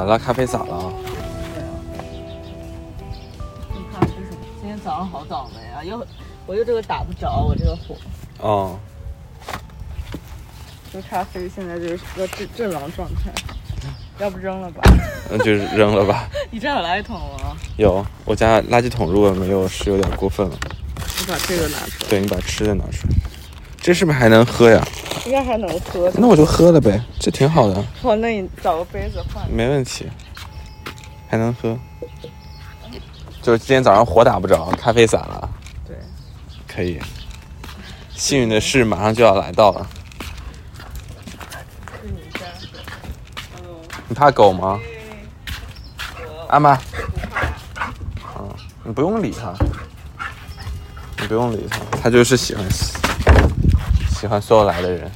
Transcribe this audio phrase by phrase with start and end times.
[0.00, 0.18] 咋了？
[0.18, 0.92] 咖啡洒了啊？
[1.54, 1.68] 对啊。
[3.74, 4.36] 你看是什么？
[4.60, 5.84] 今天早上好倒霉啊！
[5.84, 6.06] 又
[6.46, 7.94] 我又这个打不着，我这个火。
[8.38, 8.78] 哦，
[10.90, 13.30] 这咖啡现在就是个阵阵亡状态，
[14.18, 14.80] 要不扔了吧？
[15.30, 16.30] 那就扔了吧。
[16.50, 17.54] 你这有垃圾桶吗？
[17.76, 20.56] 有，我家垃圾桶如果没有是有点过分了。
[21.20, 23.14] 你把这个拿出来，对你把吃的拿出来，
[23.76, 24.82] 这是不是还能喝呀？
[25.30, 26.10] 应该还能喝。
[26.16, 29.48] 那我就喝了呗，这挺好的，好，那你找个杯子换。
[29.48, 30.08] 没问题，
[31.28, 31.78] 还能喝。
[33.40, 35.48] 就是今天早上火打不着，咖啡洒了，
[35.86, 35.96] 对，
[36.66, 37.00] 可以。
[38.12, 39.86] 幸运的事马上就要来到了。
[42.02, 42.40] 是你家。
[43.56, 43.64] 嗯。
[44.08, 44.80] 你怕狗吗？
[46.18, 46.76] 我阿妈，
[48.82, 49.54] 你不用理它，
[51.20, 52.64] 你不用理它，它就是喜欢
[54.18, 55.08] 喜欢所有来的人。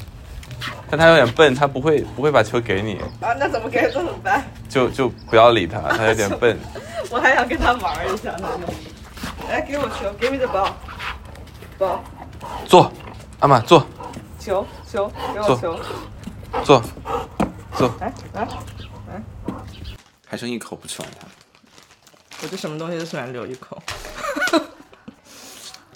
[0.96, 4.44] 但他有点笨，他不会不会把球给你，啊，那怎么给怎么办？
[4.68, 6.56] 就就不要理他，他有点笨。
[7.10, 8.48] 我还想跟他玩一下呢。
[9.48, 10.70] 来，给我球，Give me the ball。
[11.76, 11.98] ball，
[12.68, 12.92] 坐，
[13.40, 13.84] 阿玛坐
[14.38, 15.80] 球球，给我球。
[16.62, 16.80] 坐
[17.76, 18.46] 坐，来来
[19.08, 19.22] 来，
[20.28, 21.26] 还剩一口不吃完它，
[22.42, 23.82] 我这什么东西都喜欢留一口，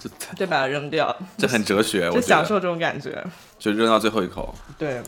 [0.01, 3.25] 这再 把它扔掉，这很哲学， 我就享受这种感觉。
[3.59, 4.55] 就扔到最后一口。
[4.78, 5.03] 对。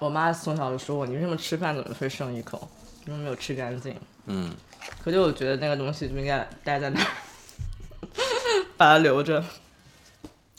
[0.00, 2.68] 我妈从小就说我，你为什么吃饭总是会剩一口？
[3.06, 3.96] 因为没有吃干净。
[4.26, 4.54] 嗯，
[5.02, 7.06] 可就我觉得那个东西就应该待在那儿，
[8.76, 9.42] 把它留着。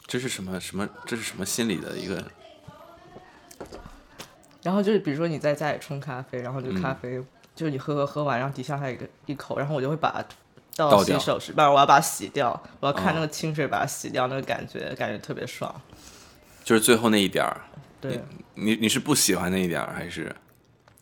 [0.06, 0.90] 这是什么什么？
[1.06, 2.22] 这是什么心理的一个？
[4.62, 7.24] 然后就是比如说你在家里冲咖啡，然后就嗯咖啡、
[7.56, 10.22] 就是你喝喝喝完，然后底下还有一个一口，然后我就会把
[10.88, 15.74] 它倒洗手池，不然我要把它洗掉，我要看哦那个清水把它洗掉，那个感觉感觉特别爽。
[16.64, 17.62] 就是最后那一点儿，
[18.00, 18.22] 对，
[18.54, 20.34] 你你是不喜欢那一点儿，还是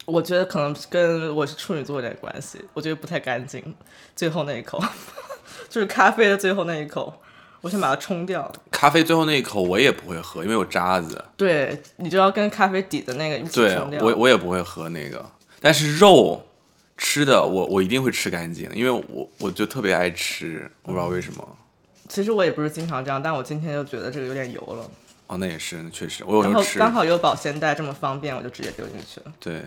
[0.05, 3.75] 我觉得可能跟我是处女座有点关系，我觉得不太干净，
[4.15, 4.81] 最后那一口
[5.67, 7.13] 就是咖啡的最后那一口，
[7.59, 8.49] 我想把它冲掉。
[8.71, 11.21] 咖啡最后那一口我也不会喝，因为有渣子。
[11.35, 14.01] 对，你就要跟咖啡底的那个一起对冲掉。
[14.01, 15.29] 我我也不会喝那个，
[15.59, 16.41] 但是肉
[16.97, 21.57] 吃的我我一定会吃干净，因为我我就特别爱吃，我不知道为什么。
[22.09, 24.89] 其实我也不是经常这样，但我今天就觉得这个有点油了，
[25.27, 29.33] 哦，那也是，确实，我有时候吃，刚好有保鲜袋这么方便，我就直接丢进去了。
[29.39, 29.61] 对。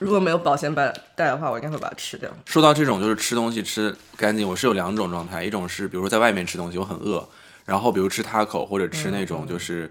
[0.00, 2.28] 如果没有保鲜袋袋的话，我应该会把它吃掉。
[2.44, 7.26] 说到这种就是吃东西吃干净，我是有两种状态，一种是比如说在外面吃东西我很饿，
[7.64, 9.90] 然后比如吃 taco 或者吃那种就是、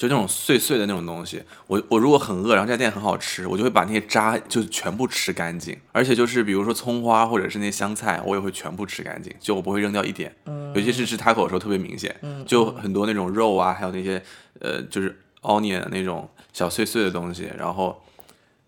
[0.00, 12.16] 就那种碎碎的那种东西，我我如果很饿，然后这家店很好吃，我就会把那些渣就全部吃干净，而且就是比如说葱花或者是那些香菜，我也会全部吃干净，就我不会扔掉一点，嗯尤其是吃 taco 的时候特别明显，
[12.46, 14.22] 就很多那种肉啊，还有那些
[14.60, 18.02] 呃就是 onion 那种小碎碎的东西，然后。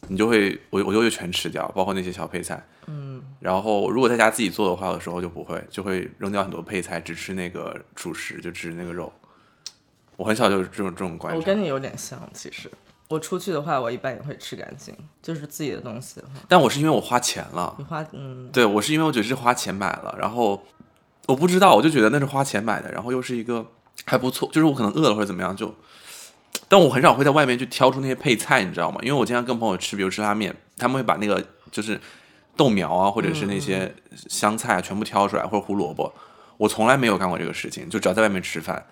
[0.09, 2.61] 你就会，我我就会全吃掉，包括那些小配菜。
[2.89, 9.13] 嗯然后如果在家自己做的话，有时候就不会，就会扔掉很多配菜，只吃那个主食，就吃那个肉。
[10.17, 11.39] 我很小就是这种这种观察。
[11.39, 12.71] 我跟你有点像，其实
[13.09, 20.63] 我出去的话，我一般也会吃干净，就是自己的东西的话，但我是因为我花钱了，你花嗯，对我是因为我觉得是花钱买了，然后
[21.27, 23.67] 我不知道，我就觉得那是花钱买的，然后又是一个
[24.05, 25.75] 还不错，就是我可能饿了或者怎么样就。
[26.69, 28.99] 但我很少会在外面去挑出那些配菜，你知道吗？
[29.03, 32.01] 因为我经常跟朋友吃，比如吃拉面，他们会把那个就是
[32.57, 33.95] 豆苗啊，或者是那些
[34.29, 36.13] 香菜啊，全部挑出来，或者胡萝卜。
[36.57, 38.87] 我从来没有干过这个事情，就只要在外面吃饭，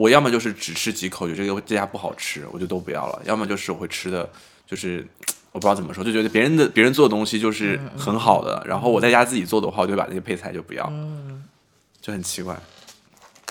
[0.00, 4.26] 我要么就是只吃几口，觉得这个这家不好吃，我就都不要了；要么就是我会吃的，
[4.66, 5.06] 就是
[5.52, 10.90] 我不知道怎么说，就觉得别人的别人做的东西就是很好的，然后我在家自己做的话，我就会把那些配菜就不要，
[12.00, 12.58] 就很奇怪。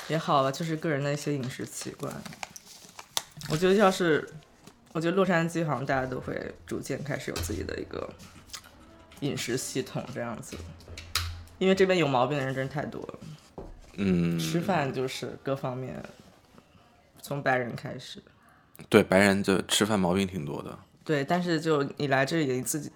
[0.07, 2.11] 也好了，就是个人的一些饮食习惯。
[3.51, 4.27] 我觉得要是，
[4.91, 6.35] 我觉得洛杉矶好像大家都会
[6.65, 8.09] 逐渐开始有自己的一个
[9.19, 10.57] 饮食系统这样子，
[11.59, 13.19] 因为这边有毛病的人真是太多了。
[14.01, 16.01] 嗯，吃饭就是各方面，
[17.21, 18.21] 从白人开始。
[18.87, 20.77] 对，白人就吃饭毛病挺多的。
[21.03, 22.91] 对，但是就你来这里，你自己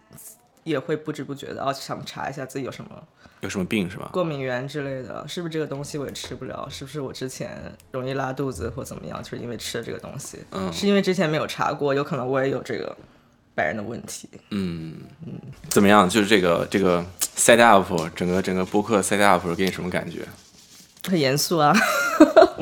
[0.64, 3.04] 也会不知不觉的哦，想查一下自己有什么
[3.42, 4.10] 有什么病是吧？
[4.14, 6.66] 过敏源之类的，是不是这个东西我也吃不了？
[6.70, 7.60] 是不是我之前
[7.92, 10.40] 容易拉肚子或怎么样，就是因为吃了这个东西？
[10.52, 12.96] 嗯是因为之前没有查过，有可能我也有这个
[13.54, 14.30] 白人的问题。
[14.52, 15.02] 嗯，
[15.70, 16.08] 怎么样？
[16.08, 17.04] 就是这个这个
[17.36, 17.86] set up
[18.16, 20.26] 整个整个播客 set up 给你什么感觉？
[21.06, 21.76] 很严肃啊，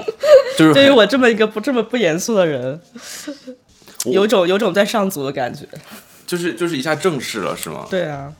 [0.62, 2.80] 就是对于我这么一个不这么不严肃的人，
[4.06, 5.68] 有种有种在上组的感觉。
[6.28, 7.86] 就是就是一下正式了是吗？
[7.90, 8.32] 对啊，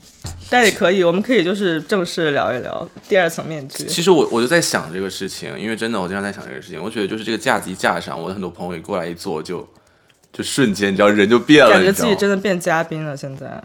[0.48, 3.84] 但也可以，我们可以就是正式聊一聊第二层面具。
[3.84, 9.68] 其实我我就在想这个事情，因为真的我经常在想这个事情，我觉得就是这个架子一架上，我的很多朋友一过来一坐就
[10.32, 13.14] 就瞬间，你知道人就变了，感觉自己真的变嘉宾了。
[13.14, 13.62] 现在，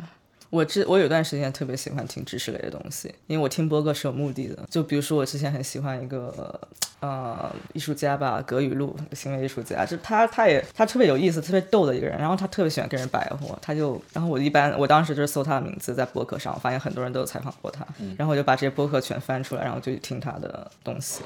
[0.49, 4.57] 我之我有段时间特别喜欢听知识类的东西，因为我听播客是有目的的。
[4.69, 6.59] 就比如说，我之前很喜欢一个
[6.99, 17.85] 呃艺术家吧，葛雨露，行为艺术家，就他他也他特别有意思、特别逗的一个人，然后他特别喜欢跟人白活，他就然后我一般我当时就是搜他的名字在播客上，我发现很多人都有采访过他，
[18.17, 21.21] 然后我就把这些播客全翻出来，然后就去听他的东西。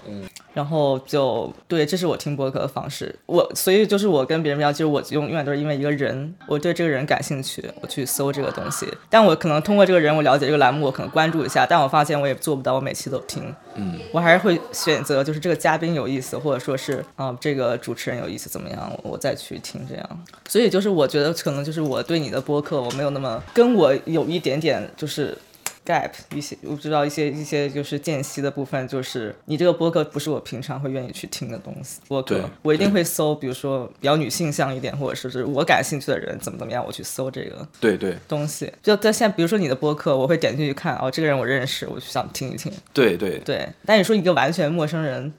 [0.54, 3.16] 然后就对，这是我听播客的方式。
[3.26, 8.88] 我所以就是我跟别人不一样，就是我永永远都是因为一个人，我对这个人感兴趣，我去搜这个东西。
[9.12, 13.54] 但我可能通过这个人，我了解这个栏目，我可能关注一下，但我发现我也做不到，我每期都听。
[13.76, 20.24] 嗯，我还是会选择就是这个嘉宾有意思，或者说是啊、这个主持人有意思，怎么样，我我再去听这样。
[20.48, 25.38] 所以就是我觉得可能就是我对你的播客，我没有那么跟我有一点点就是。
[25.86, 32.00] Gap 一些，我知道一些一些就是间隙的部分，就是你这个播客不是我平常会愿意去听的东西。
[32.08, 38.72] 播客我一定会搜，比如说比较女性向一点，或者说是我感兴趣的人怎么怎么样，我去搜这个对对东西。
[38.84, 42.72] 就在现在，比如说你的播客，我会点进去看，哦，这个人我认识，我就想听一听。
[42.94, 45.34] 对对，对，但你说一个完全陌生人，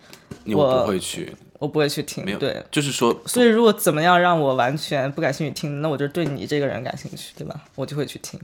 [0.44, 2.24] 你我不会去，我不会去听。
[2.24, 7.62] 没有对，就是说，所以如果怎么样让我完全不感兴趣听，那我就对你这个人感兴趣，对吧？
[7.76, 8.40] 我就会去听。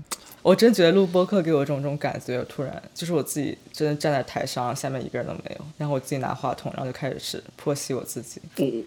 [0.49, 8.41] 我真觉得录播客给我这种这种感觉，突然就是我自己真的站在台上，下面一个人都没有，然后我自己拿话筒，然后就开始是剖析我自己。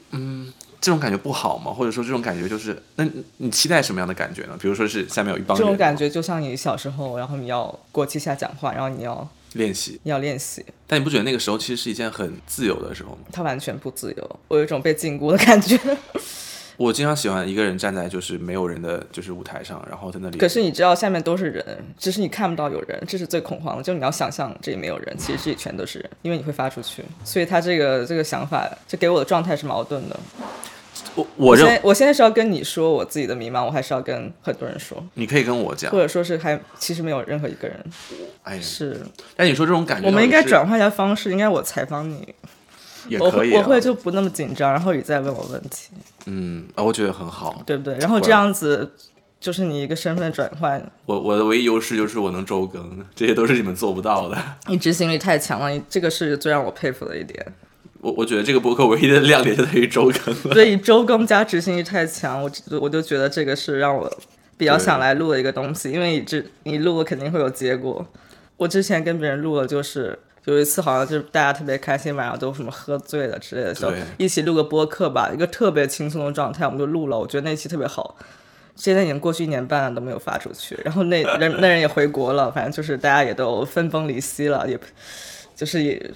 [0.10, 1.72] 嗯这种感觉不好吗？
[1.72, 4.58] 或者说这种感觉就是，那你你期待什么样的感觉呢？
[4.60, 13.18] 比如说是下面有一帮人这种感觉就像你小时候，然后你要国旗下讲话，然后你要练习，你要练习，但你不觉得那个时候其实是一件很自由的时候吗？
[13.31, 15.80] 它完全不自由，我有一种被禁锢的感觉。
[16.81, 20.38] 我经常喜欢一个人站在就是没有人的就是舞台上，然后在那里。
[20.38, 21.63] 可是你知道下面都是人，
[21.98, 23.83] 只是你看不到有人，这是最恐慌的。
[23.83, 27.04] 就你要想象这里没有人，其实这里全都是人，因为你会发出去。
[27.24, 30.19] 所以他这个这个想法，就给我的状态是矛盾的。
[31.16, 37.78] 我我认现我现在是要跟你说我自己的迷茫，我还是要跟很多人说，你可以跟我讲或，者说是还其实没有任何一个人
[38.44, 39.00] 哎呀，是。
[39.36, 42.33] 但你说这种感觉，我们应该转换一下方式，应该我采访你，
[43.19, 45.89] 我也可以、啊，会我会就不那么紧张，然后你再问我问题，
[46.25, 47.62] 嗯啊，我觉得很好。
[47.65, 47.97] 对不对？
[47.97, 48.91] 然后这样子
[49.39, 54.38] 就是你一个身份转换，我我的唯一优势就是我能周更，这些都是你们做不到的。
[54.68, 57.45] 你执行力太强了，你这个是最让我佩服的一点。
[58.01, 60.53] 我我觉得这个博客唯一的亮点就在于周更了。
[60.53, 64.12] 所以周更加执行力太强，我我就觉得这个是让我
[64.57, 68.06] 比较想来录的一个东西，因为你这你录了肯定会有结果。
[68.57, 77.18] 我之前跟别人录了，就是有一次好像就是大家特别开心，晚上都什么喝醉了之类的时候，一起录个播客吧，一个特别轻松的状态，我们就录了。
[77.18, 78.16] 我觉得那期特别好。
[78.76, 80.76] 现在已经过去一年半了，都没有发出去。
[80.84, 84.80] 然后那人那人也回国了，反正就是大家也都分崩离析了，也
[85.56, 86.12] 就是也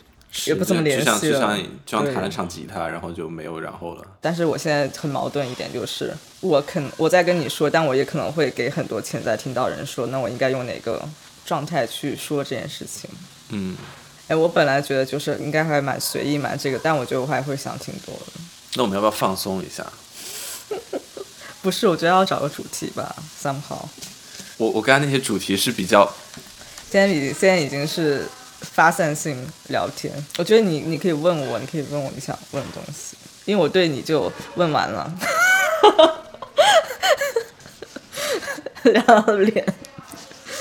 [0.45, 1.19] 也不怎么联系了。
[1.19, 4.01] 就像就像对弹了场吉他，然后就没有然后了。
[4.21, 11.07] 但是我现在很矛盾一点，就是我肯我在跟你说，但我也可能会给很多潜在听到人说，那我应该用哪个
[11.45, 13.09] 状态去说这件事情？
[13.49, 13.75] 嗯，
[14.27, 18.33] 哎，我本来觉得就是应该还蛮随意蛮这个，但我觉得我还会想挺多的。
[18.75, 19.85] 那我们要不要放松一下？
[21.61, 23.77] 不是，我觉得要找个主题吧，somehow。
[24.57, 26.11] 我我刚才那些主题是比较
[26.91, 28.25] 现在已现在已经是
[28.61, 35.13] 发散性聊天，我觉得你你可以问我，你可以问我你想问的东西，因为我对你就问完了，
[38.83, 39.65] 然后脸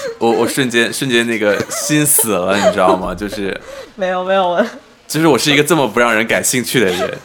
[0.18, 3.14] 我我瞬间瞬间那个心死了，你知道吗？
[3.14, 3.58] 就是
[3.96, 4.66] 没有没有我。
[5.06, 7.18] 就是我是一个这么不让人感兴趣的人。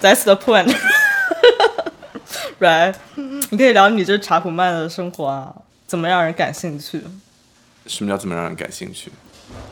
[0.00, 0.74] That's the point。
[2.60, 5.54] right，你可以聊你这查普曼的生活啊，
[5.86, 7.02] 怎么让人感兴趣？
[7.86, 9.10] 什么叫怎么让人感兴趣？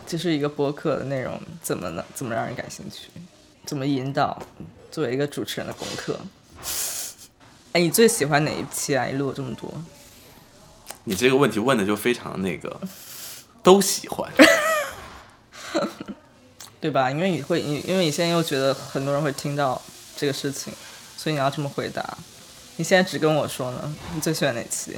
[0.06, 3.08] 就是一个播客的内容，怎么能怎么让人感兴趣？
[3.64, 4.42] 怎么引导？
[4.90, 6.18] 作为一个主持人的功课。
[7.72, 9.04] 哎，你最喜欢哪一期啊？
[9.06, 9.72] 你录了这么多，
[11.04, 12.80] 你这个问题问的就非常那个，
[13.62, 14.30] 都喜欢。
[16.80, 17.10] 对吧？
[17.10, 19.80] 因为你会，你因为你现在又觉得很多人会听到
[20.16, 20.72] 这个事情，
[21.16, 22.18] 所以你要这么回答。
[22.76, 24.96] 你现在只跟我说呢，你最喜欢哪期？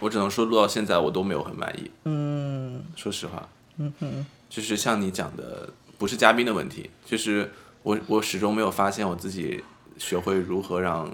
[0.00, 1.90] 我只能说录到现在我都没有很满意。
[2.04, 7.50] 嗯，说实话，嗯哼，就是像你讲的，不是嘉宾的问题，就是
[7.82, 9.64] 我我始终没有发现我自己
[9.96, 11.10] 学会如何让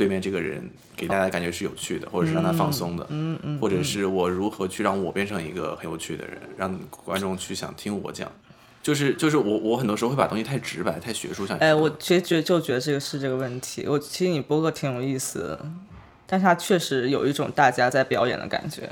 [0.00, 0.66] 对面这个人
[0.96, 8.32] 给大家感觉是有趣的，或者是让他放松的，嗯嗯，或者是我如何去让我变成一个很有趣的人，让观众去想听我讲。
[8.82, 13.84] 就是就是我我很多时候会把东西太直白、太学术上去哎，我其实觉就觉得这个是这个问题。
[13.86, 15.66] 我其实你播客挺有意思的，
[16.26, 18.88] 但是它确实有一种大家在表演的感觉。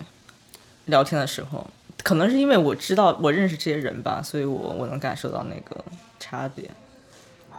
[0.85, 1.67] 聊天的时候，
[2.05, 5.83] 可能是因为我知道我认识这些人吧，所以我我能感受到那个
[6.21, 6.71] 差别。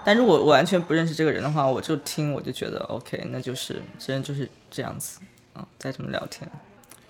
[0.10, 5.20] 但如果我完全不认识这个人的话，我就听我就觉得 OK，那就是这人就是这样子
[5.54, 6.50] 啊，再这么聊天。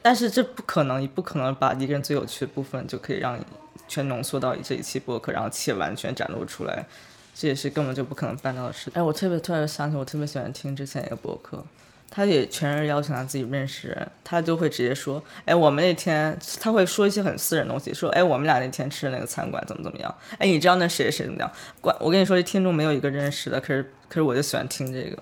[0.02, 3.44] 但是这不可能，你不可能把一个人最有趣的部分就可以让你
[3.88, 6.86] 全浓缩到这一期播客，然后且完全展露出来，
[7.34, 8.92] 这也是根本就不可能办到的事。
[8.94, 11.64] 哎，我特别突然想起，我特别喜欢听之前一个播客，
[12.10, 21.52] 他也全是邀请他自己认识人，他就会直接说，哎，我们那天他会说一些很私人东西，说，哎，我们俩那天吃的那个餐馆怎么怎么样，哎，你知道那谁谁怎么样？
[21.80, 25.18] 管我跟你说，这听众没有一个认识的，可是可是我就喜欢听这个，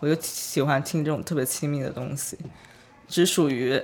[0.00, 2.36] 我就喜欢听这种特别亲密的东西，
[3.08, 3.82] 只属于。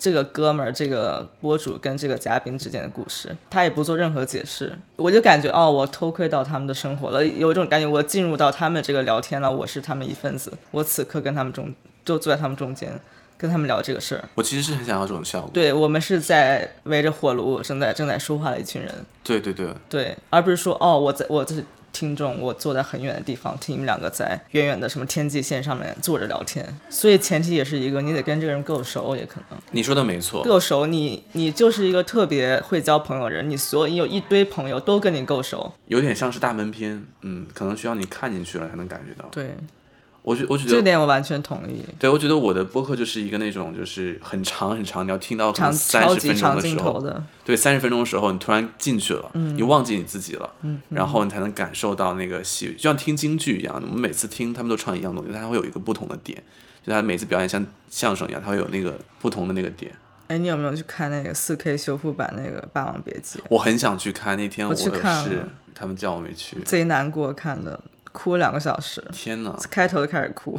[0.00, 11.74] 这个哥们儿，这个播主跟这个嘉宾之间的故事，他也不做任何解释，我就感觉哦，我偷窥到他们的生活了，有一种感觉，我进入到他们这个聊天了，我是他们一份子，我此刻跟他们中
[12.08, 12.98] 就坐在他们中间，
[13.36, 14.24] 跟他们聊这个事儿。
[14.34, 15.50] 我其实是很想要这种效果。
[15.52, 18.92] 对我们是在围着火炉正在正在说话的一群人。
[19.22, 21.54] 对对对对，而不是说哦，我在我这。
[21.90, 29.58] 听众，我坐在很远的地方听你们两个在远远的什么天际线上面坐着聊天，所以前提也是一个你得跟这个人够熟，也可能。
[29.72, 39.26] 你说的没错，够熟，你你就是一个特别会交朋友的人，你所有一堆朋友都跟你够熟，有点像是大门篇，嗯，可能需要你看进去了才能感觉到。
[39.32, 39.56] 对。
[40.28, 41.82] 我觉我觉得这点我完全同意。
[41.98, 50.50] 对，我觉得我的播客就是一个那种，就是很长很长，你要听到可能三十分钟的时候，对，三十分钟的时候，你突然进去了，你忘记你自己了，
[50.90, 56.42] 然后你才能感受到那个戏，就像听京剧一样，我们每次听他们都唱一样东西，他会有一个不同的点，
[56.84, 59.90] 就他每次表演像相声一样，他会有那个不同的那个点。
[60.26, 63.38] 哎，你有没有去看那个四 K 修复版那个《霸王别姬》？
[63.48, 67.80] 我很想去看，那天我去看了，他们叫我没去，贼难过看的。
[68.12, 69.56] 哭了两个小时，天哪！
[69.70, 70.58] 开头就开始哭，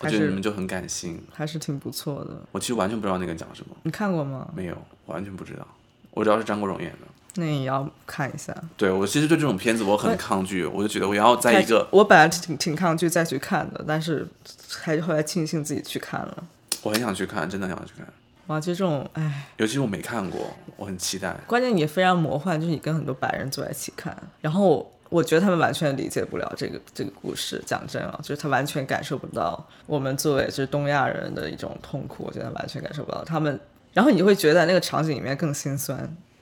[0.00, 2.30] 我觉得你们就很感性，还是挺不错的。
[2.52, 4.48] 我其实完全不知道那个讲什么，你看过吗？
[4.54, 5.66] 没有，完全不知道。
[6.10, 7.06] 我知道是张国荣演的，
[7.36, 8.54] 那也要看一下。
[8.76, 11.88] 对我其实对这种片子我很抗拒，我就觉得我要在一个……
[11.90, 14.26] 我本来挺挺抗拒再去看的，但是
[14.70, 16.44] 还是后来庆幸自己去看了。
[16.82, 18.06] 我很想去看，真的想去看。
[18.46, 21.36] 哇，就这种哎，尤其是我没看过，我很期待。
[21.46, 24.92] 关键也非常魔幻，就是你跟很多白人坐在一起看，然后。
[25.08, 33.58] 我觉得他们完全理解不了这个这个故事，讲真啊，就是他完全感受不到我们作为就是东亚人的一种痛苦，我觉得完全感受不到他们。
[33.94, 35.98] 然后你会觉得那个场景里面更心酸，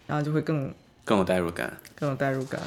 [0.06, 0.72] 然后就会更
[1.04, 2.60] 更有代入感，更有代入感。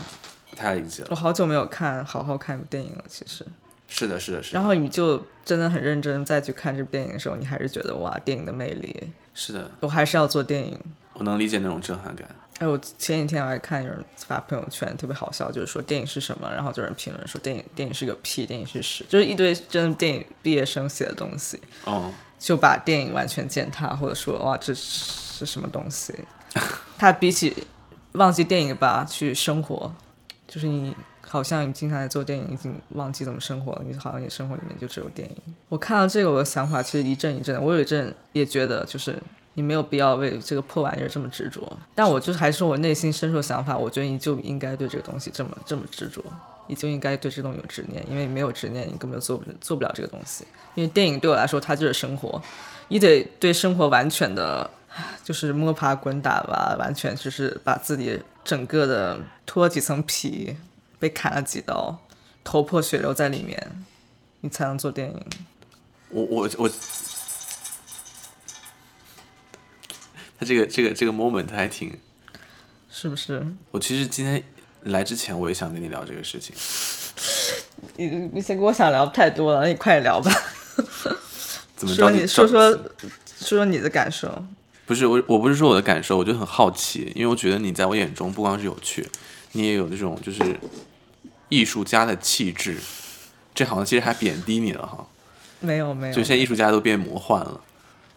[0.50, 1.10] 不太理解了。
[1.12, 3.46] 我好久没有看好好看一部电影了，其实。
[3.88, 4.56] 是的，是的，是。
[4.56, 9.12] 然后你就真的很认真再去看这部电影的时候，你还是觉得哇，电影的魅力。
[9.34, 9.70] 是的。
[9.82, 10.80] 我还是要做电影。
[11.14, 12.28] 我能理解那种震撼感。
[12.60, 26.14] 哎，我前几天我还看有人发朋友圈，特别好笑，就是说电影是什么，然后就有人评论说电影电影是个屁，电影是屎，就是一堆真的电影毕业生写的东西，哦，就把电影完全践踏，或者说哇这是什么东西？
[26.98, 27.56] 他比起
[28.12, 29.94] 忘记电影吧去生活，
[30.46, 35.38] 就是你好像你经常在做电影，已经忘记怎么生活了，你好像你生活里面就只有电影。
[35.70, 39.18] 我看到这个，我的想法其实一阵一阵的，我有一阵也觉得就是。
[39.56, 46.24] 你没有必要为这个破玩意儿这么执着，但我就是还是我内心深处的想法，我觉得你就应该对这个东西这么这么执着，
[46.68, 50.46] 你就应该对这东西有执念，因为没有执念，你根本做不做不了这个东西。
[50.76, 52.42] 因为电影对我来说，它就是生活，
[52.88, 54.70] 你得对生活完全的，
[55.24, 60.56] 就是摸爬滚打吧，完全就是把自己整个的脱几层皮，
[61.00, 61.98] 被砍了几刀，
[62.46, 63.86] 头破血流在里面，
[64.40, 65.26] 你才能做电影。
[66.10, 66.70] 我我我。
[70.40, 71.92] 他这个这个这个 moment 还挺，
[72.90, 73.46] 是不是？
[73.72, 74.42] 我其实今天
[74.84, 76.56] 来之前我也想跟你聊这个事情。
[77.98, 80.32] 你你先跟我想聊太多了，那你快点聊吧。
[81.76, 82.10] 怎么说？
[82.12, 82.82] 你说说说
[83.40, 84.46] 说你的感受。
[84.86, 89.08] 不是我，我不是说我的感受，我就很好奇，因为我觉得你在我眼中不光是有趣，
[89.52, 90.60] 你也有那种就是
[91.50, 92.78] 艺术家的气质。
[93.54, 95.06] 这好像其实还贬低你了哈。
[95.60, 96.14] 没有没有。
[96.14, 97.62] 就现在艺术家都变魔幻了。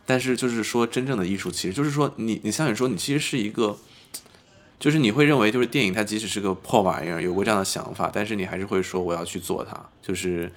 [0.04, 3.76] 但是就是说，真正的艺术其实就是说，你你像你说，你其实是一个，
[4.78, 10.50] 就是你会认为，就是电影它即使是个破玩意儿，有过这样的想法，但是你还是会说我要去做它，就是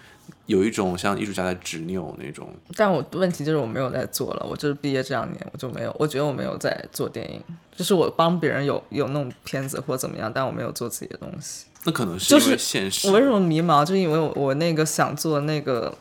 [0.47, 2.49] 有一种像艺术家的执拗那种。
[2.75, 7.39] 但我问题就是我没有在做了，我就是毕业这两年我就没有，我觉得我没有在做电影，
[7.75, 11.65] 就是我帮别人有有弄片子或怎么样，但我没有做自己的东西。
[11.83, 13.07] 那可能是因为现实。
[13.07, 13.85] 我为什么迷茫？
[13.85, 15.95] 就因为我我那个想做那个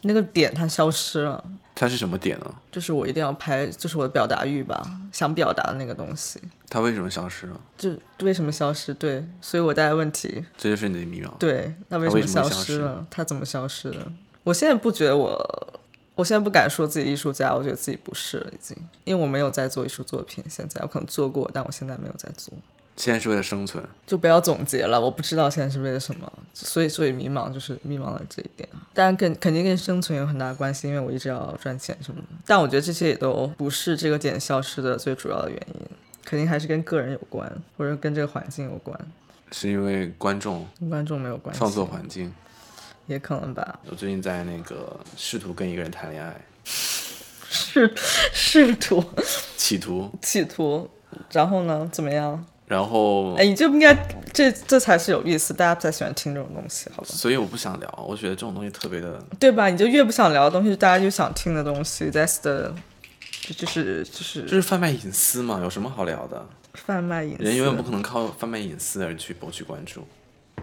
[0.00, 1.44] 那个点它消失了。
[1.82, 2.54] 它是什么点呢？
[2.70, 6.40] 就是我一定要拍，就是我的表达欲吧，想表达的那个东西。
[6.68, 7.60] 它为什么消失了？
[7.76, 8.94] 就为什么消失？
[8.94, 10.44] 对，所以我带来问题。
[10.56, 11.36] 这就是你的迷茫。
[11.40, 13.04] 对，那为什么消失了？
[13.10, 13.98] 它怎么消失的？
[14.44, 15.80] 我现在不觉得我，
[16.14, 20.44] 我现在不敢说自己艺术家，我觉得自己不是了，已经，因为我没有在做艺术作品。
[20.48, 22.54] 现在我可能做过，但我现在没有在做。
[22.96, 23.82] 现在是为了生存。
[24.06, 28.68] 就不要总结了，我不知道现在是为了什么，所以所以迷茫就是迷茫了这一点。
[28.94, 32.28] 当然跟肯定跟生存有很大的关系，因为我一直要赚钱什么的。
[32.46, 35.80] 但我觉得这些也都不是这个点消失的最主要的原因，
[36.24, 38.98] 肯定还是跟个人有关，或者跟这个环境有关，
[39.50, 41.58] 是因为观众跟观众没有关系。
[41.58, 42.32] 创作环境。
[43.08, 43.80] 也可能吧。
[43.90, 47.92] 我最近在那个试图跟一个人谈恋爱， 试
[48.32, 49.04] 试图
[49.56, 50.88] 企图，企图，
[51.32, 51.88] 然后呢？
[51.92, 52.46] 怎么样？
[52.72, 53.94] 然后哎，你就不应该，
[54.32, 57.08] 这这才是有意思，大家不太喜欢听这种东西，好吧？
[57.10, 59.68] 所以我不想聊，我觉得这种东西特别的，对吧？
[59.68, 62.74] 你就越不想聊的东西，大家就想听的东西，That's the，
[63.42, 66.46] 这就是就是就是贩卖隐私嘛，有什么好聊的？
[66.72, 67.44] 贩卖隐私。
[67.44, 70.06] 人永远不可能靠贩卖隐私而去博取关注。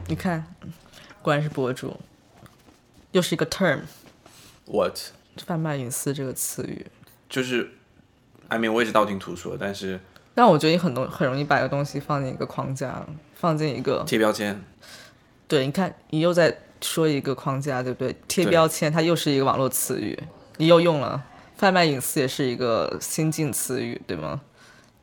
[0.08, 0.44] 你看，
[1.22, 1.96] 果然是博主，
[3.12, 4.98] 又是一个 term，What？
[5.46, 6.88] 贩卖隐私这个词语。
[7.30, 7.70] 就是
[8.48, 10.00] ，I mean，我也是道听途说，但是
[10.40, 13.06] 但我觉得你很容很容易把一个东西放进一个框架，
[13.36, 14.58] 放进一个贴标签，
[15.50, 18.16] 对，你看你又在说一个框架，对不对？
[18.30, 20.18] 贴标签，它又是一个网络词语，
[20.56, 21.22] 你又用了。
[21.58, 24.40] 贩卖隐私也是一个新进词语，对吗？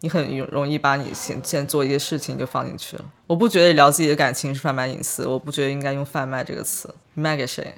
[0.00, 3.04] 你很容容易把你先先做一些事情就放进去了。
[3.26, 6.88] 我不觉得聊自己的感情是贩卖隐私，我不觉得应该用贩卖这个词。
[7.12, 7.74] 你卖给谁？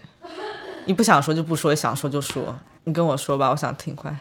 [0.85, 2.57] 你不想说就不说，想说就说。
[2.85, 4.17] 你跟我说吧，我想听快。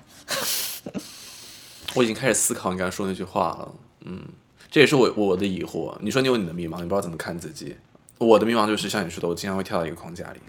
[1.98, 3.76] 我已经开始思考你刚才说那句话了。
[4.06, 4.22] 嗯，
[4.70, 5.98] 这也是我我的疑惑。
[6.02, 7.76] 你说你有你的迷茫，你不知道怎么看自己。
[8.20, 10.40] 我的迷茫就是像你说的，我经常会跳到一个框架里。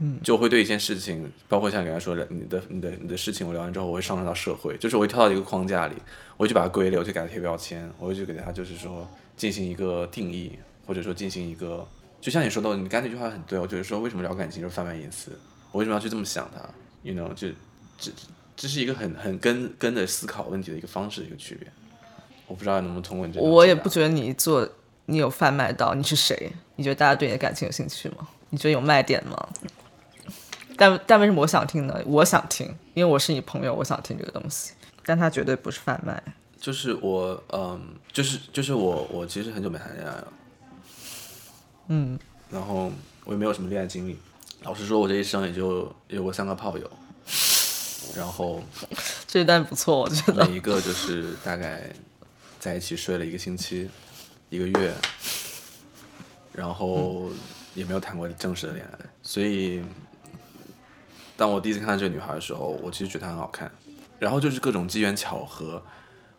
[0.00, 5.94] 嗯，就会对一件事情，包括像你刚才说的，你的、你的、你的事情，我聊完之后，我会上升到社会，就是我会跳到一个框架里，
[6.36, 10.52] 我会去把它归类，我就给它贴标签，我会去给它就是说进行一个定义，
[10.86, 11.84] 或者说进行一个，
[12.20, 15.32] 就像你说的，你刚才那句话很对，我觉得说为什么聊感情就是贩卖隐私，
[15.72, 16.62] 我为什么要去这么想它
[17.02, 17.48] ？You know，就
[17.98, 18.12] 这
[18.58, 21.70] 这是一个很很跟跟的思考问题的一个方式，一个区别。
[22.48, 24.68] 我不知道能不能通过你这个我也不觉得你做，
[25.06, 26.50] 你有贩卖到，你是谁？
[26.74, 28.26] 你觉得大家对你的感情有兴趣吗？
[28.50, 29.48] 你觉得有卖点吗？
[30.76, 32.02] 但但为什么我想听呢？
[32.04, 34.72] 我想听，因为我是你朋友，我想听这个东西。
[35.06, 36.20] 但他绝对不是贩卖。
[36.60, 37.80] 就是我，嗯，
[38.12, 40.32] 就是就是我，我其实很久没谈恋爱了，
[41.86, 42.18] 嗯，
[42.50, 42.90] 然后
[43.24, 44.18] 我也没有什么恋爱经历。
[44.62, 46.90] 老实说，我这一生也就有过三个炮友，
[48.18, 48.60] 然后
[49.28, 50.44] 这一段不错，我觉得。
[50.44, 51.88] 每一个就是大概
[52.58, 53.88] 在一起睡了一个星期、
[54.50, 54.92] 一个月，
[56.52, 57.30] 然后
[57.74, 59.84] 也没有谈过正式的恋爱，所以
[61.36, 63.70] 当我第一次看到这个女孩的时候，我其实觉得她很好看，
[64.18, 65.80] 然后就是各种机缘巧合，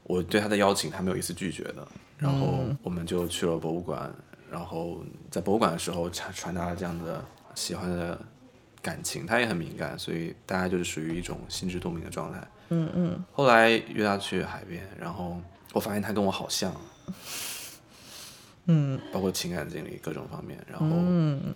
[0.03, 1.87] 我对她的邀请，她没有一次拒绝的，
[2.17, 4.13] 然后我们就去了博物馆，
[4.51, 7.23] 然后在博物馆的时候传传达了这样的
[7.55, 8.19] 喜欢的
[8.81, 12.47] 感情，她也很敏感，所以大家就是属于一种心知肚明的状态。
[12.69, 15.39] 嗯嗯，后来约她去海边，然后
[15.73, 16.73] 我发现她跟我好像，
[18.65, 21.53] 嗯，包括情感经历各种方面，然后嗯。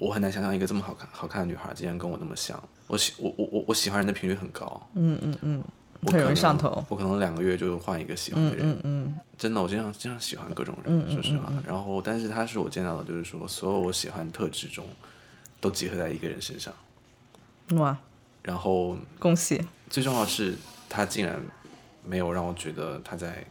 [0.00, 2.56] 我很难想象一个这么好看好看的女孩竟然跟我那么像。
[2.86, 5.64] 我喜我我我我喜欢人的频率很高，嗯嗯嗯，
[6.06, 6.84] 很容易我可能上头。
[6.88, 11.52] 我可能两个月就换一个喜欢的人，嗯嗯真的，我经常经常喜欢各种人，说实话。
[11.66, 14.86] 然后，但是她是我见到的，就是说所有我喜欢特质中，
[15.60, 16.72] 都集合在一个人身上。
[17.68, 17.96] 嗯，哇，
[18.42, 19.60] 然后恭喜！
[19.90, 20.54] 最重要是，
[20.88, 21.40] 他竟然
[22.04, 23.44] 没有让我觉得他在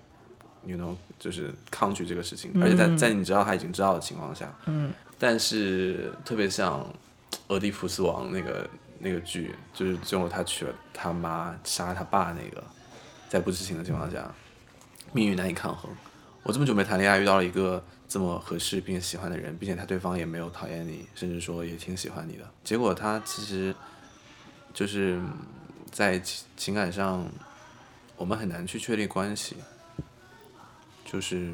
[0.65, 6.82] ，you know，就是抗拒这个事情，而且在在你知道他已经知道的情况下，嗯，但是特别像
[7.48, 12.63] 《俄狄浦斯王》那个那个剧，就是最后他娶了他妈，杀了他爸那个，
[13.30, 14.34] 在不知情的情况下，
[15.13, 15.89] 命运难以抗衡。
[16.43, 22.50] 我这么久没谈恋爱，遇到了一个这么合适并且喜欢的人，并且他对方也没有讨厌你，甚至说也挺喜欢你的。
[22.63, 23.76] 结果他其实
[24.74, 25.22] 就是
[25.91, 27.28] 在情情感上，
[28.15, 29.56] 我们很难去确立关系。
[31.10, 31.54] 就是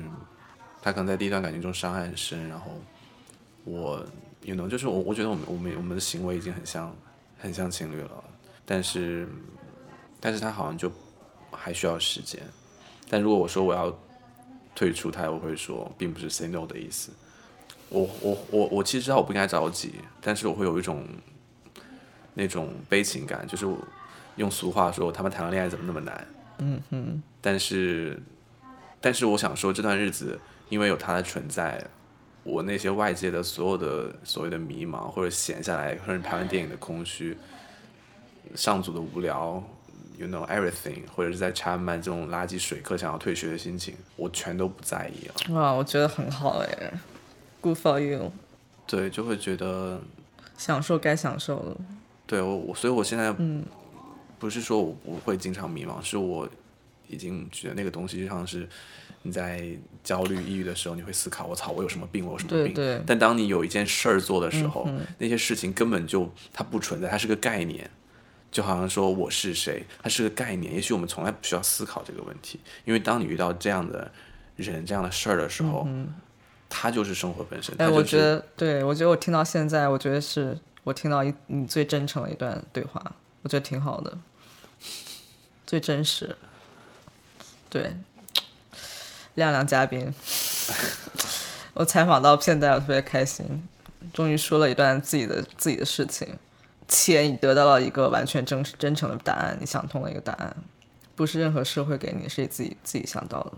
[0.82, 2.82] 他可能在第一段感情中伤害很深，然后
[3.64, 4.04] 我
[4.42, 6.96] ，you know，就是我我觉得我们我们我们的行为已经很像
[7.38, 8.24] 很像情侣了，
[8.66, 9.30] 但是
[10.20, 10.92] 但是他好像就
[11.52, 12.42] 还需要时间。
[13.08, 13.96] 但如果我说我要
[14.76, 17.12] 退出他，我会说并不是 say no 的意思。
[17.90, 21.06] 我我我我其实知道我不应该着急，但是我会有一种
[22.34, 23.78] 那种悲情感，就是我
[24.38, 26.28] 用俗话说，他们谈个恋爱怎么那么难？
[26.58, 28.20] 嗯嗯，但是，
[29.00, 31.86] 但是我想说，这段日子因为有他的存在，
[32.44, 37.38] 我那些外界的所有的所谓的迷茫，或者闲下来或者拍完电影的空虚，
[38.56, 39.64] 上组的无聊
[40.24, 45.56] ，you know everything，或者是在查满这种垃圾水课想要退学的心情，我全都不在意了。
[45.56, 46.92] 哇，我觉得很好哎
[47.62, 48.32] ，Good for you，
[48.88, 50.02] 对，就会觉得，
[50.58, 51.78] 享受该享受了。
[52.26, 53.36] 对我我，所以我现在
[54.40, 56.48] 不是说我不会经常迷茫，是我
[57.08, 58.68] 已经觉得那个东西就像是
[59.22, 59.66] 你在
[60.04, 62.26] 焦虑、抑郁的时候，你会思考：我操，我有什么病？
[62.26, 62.74] 我有什么病？
[62.74, 67.90] 对对但当你有一件事儿做的时候，那些事情根本就它不存在，它是个概念。
[68.54, 70.74] 就好像说我是谁，它是个概念。
[70.74, 74.10] 也许我们从来不需要思考这个问题，因为当你遇到这样的
[74.56, 76.14] 人、这样的事儿的时候，嗯
[76.70, 77.76] 它就是生活本身。
[77.78, 83.02] 哎，我觉得，对我觉得我听到现在，我觉得是我听到一你最真诚的一段对话，
[83.42, 84.18] 我觉得挺好的，
[85.66, 86.36] 最真实。
[87.70, 87.96] 对，
[89.34, 90.14] 亮亮嘉宾，
[91.74, 93.68] 我采访到现在，我特别开心，
[94.14, 96.38] 终于说了一段自己的自己的事情，
[96.88, 100.56] 且你得到了一个完全真真诚的答案，你想通了一个答案，
[101.16, 103.54] 不是任何社会给你，是你自己自己想到的。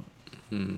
[0.51, 0.77] 嗯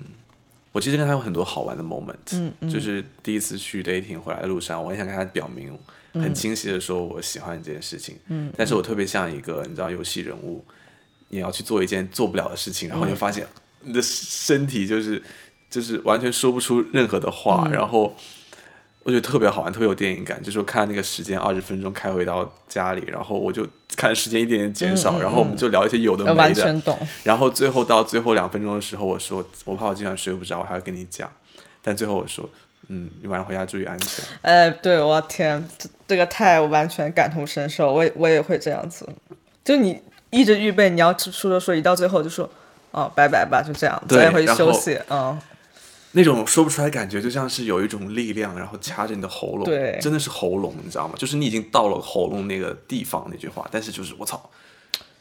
[0.72, 2.14] 我其实跟他有很多好玩的 moment，
[2.60, 5.76] 嗯就是第一次去 dating 回来的路上，我也想跟他表明，
[6.12, 10.64] 很清晰的说我喜欢这件事情，嗯，但是我特别像一个你知道游戏人物，
[11.28, 13.46] 你要去做一件做不了的事情，然后你就发现
[13.80, 15.20] 你的身体就是
[15.70, 18.14] 就是完全说不出任何的话，然后
[19.08, 23.66] 我觉得特别好玩，特别有电影感，就是我看那个时间二十分钟开回到家里，然后我就
[23.96, 31.26] 看时间一点点减少，然后我们就聊一些有的呃没的，完全懂，然后最后到最后两分钟的时候，我说我怕我今晚睡不着，我还要跟你讲。
[31.80, 32.46] 但最后我说，
[32.88, 34.22] 嗯，你晚上回家注意安全。
[34.42, 39.08] 哎，对，我天，这这个太我完全感同身受，我也我也会这样子。
[39.64, 42.46] 就你一直预备，你要说说说，一到最后就说，
[42.90, 45.00] 哦，拜拜吧，就这样，对早点回去休息。
[45.08, 45.40] 嗯，
[46.12, 51.14] 那种说不出来感觉，就像是有一种力量，然后掐着你的喉咙，对真的是喉咙，你知道吗？
[51.18, 54.50] 就是你已经到了喉咙那个地方，那句话，但是就是我操，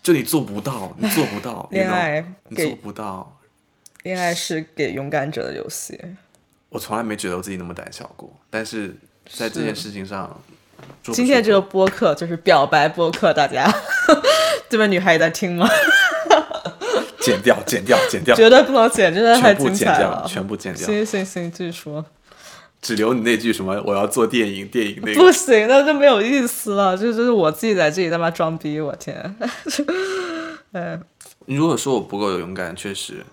[0.01, 3.37] 就你做不到，你做不到，恋爱你做不到。
[4.03, 5.99] 恋爱是给勇敢者的游戏。
[6.69, 8.95] 我从来没觉得我自己那么胆小过，但是
[9.29, 10.39] 在这件事情上，
[11.11, 13.69] 今天这个播客就是表白播客，大家
[14.69, 15.67] 这边女孩也在听吗？
[17.31, 20.25] 剪掉，剪掉，剪掉，绝对不能剪，真的太全部剪掉，精彩了。
[20.27, 22.05] 全部剪掉，行行行，继续说。
[22.79, 26.95] 只留你那句什么我要做电影，电影那个不行，那就没有意思了。
[26.95, 29.35] 这就是我自己在这里他妈装逼，我天！
[30.73, 30.99] 哎，
[31.47, 33.25] 你如果说我不够有勇敢，确实，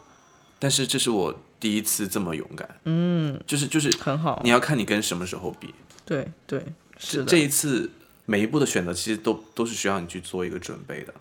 [0.59, 4.40] 但是这是我第一次这么勇敢，嗯，就是就是很好。
[4.42, 5.74] 你要看你跟什么时候比，
[6.07, 6.62] 对对，
[6.98, 7.24] 是的。
[7.24, 7.90] 这一次
[8.24, 11.12] 每一步的选择其实都都是需要你去做一个准备的，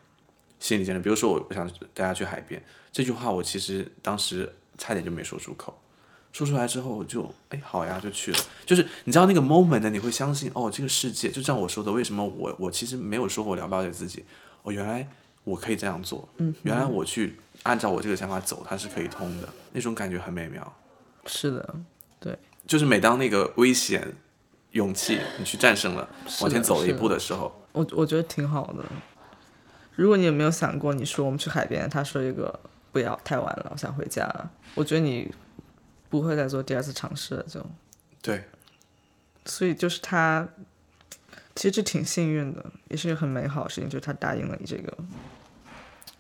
[0.64, 1.02] 心理建设。
[1.02, 5.78] 比如说我我想大家去海边这句话，我其实当时差点就没说出口，
[6.32, 14.24] 说出来之后我就哎好呀就去了，就是你知道那个 moment 呢，你会相信哦这个世界就像我说的，为什么我我其实没有说我了不了解自己，
[14.62, 15.06] 哦原来
[15.44, 20.74] 我可以这样做，嗯，原来我去按照我这个想法走，它是可以通的，那种感觉很美妙。
[21.26, 21.76] 是的，
[22.20, 24.16] 对，就是每当那个危险、
[24.72, 26.08] 勇气你去战胜了，
[26.42, 28.84] 往前走了一步的时候，我我觉得挺好的。
[29.96, 32.60] 如果你有没有想过，你说我们去海边，他说一个
[32.92, 34.52] 不要太晚了，我想回家了。
[34.76, 35.32] 我觉得你
[36.10, 37.64] 不会再做第二次尝试了，就
[38.22, 38.44] 对，
[39.46, 40.48] 所以就是他，
[41.56, 44.92] 其实这挺幸运的，也是一个很美好的事情，就是他答应了你这个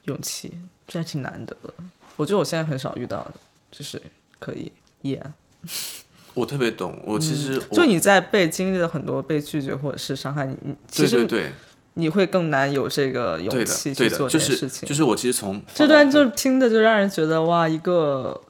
[0.04, 1.74] 勇气，这还挺难得的。
[2.16, 3.34] 我觉得我现在很少遇到的，
[3.72, 4.02] 就是
[4.40, 5.34] 可以演。
[6.36, 7.00] 我特别懂。
[7.06, 11.52] 我其实就你在被经历了很多被拒绝或者是伤害，你你其实对对对
[11.96, 14.90] 你会更难有这个对勇气去做就是这件事情。
[14.90, 18.42] 就是我其实从这段就听的就让人觉得哇，一个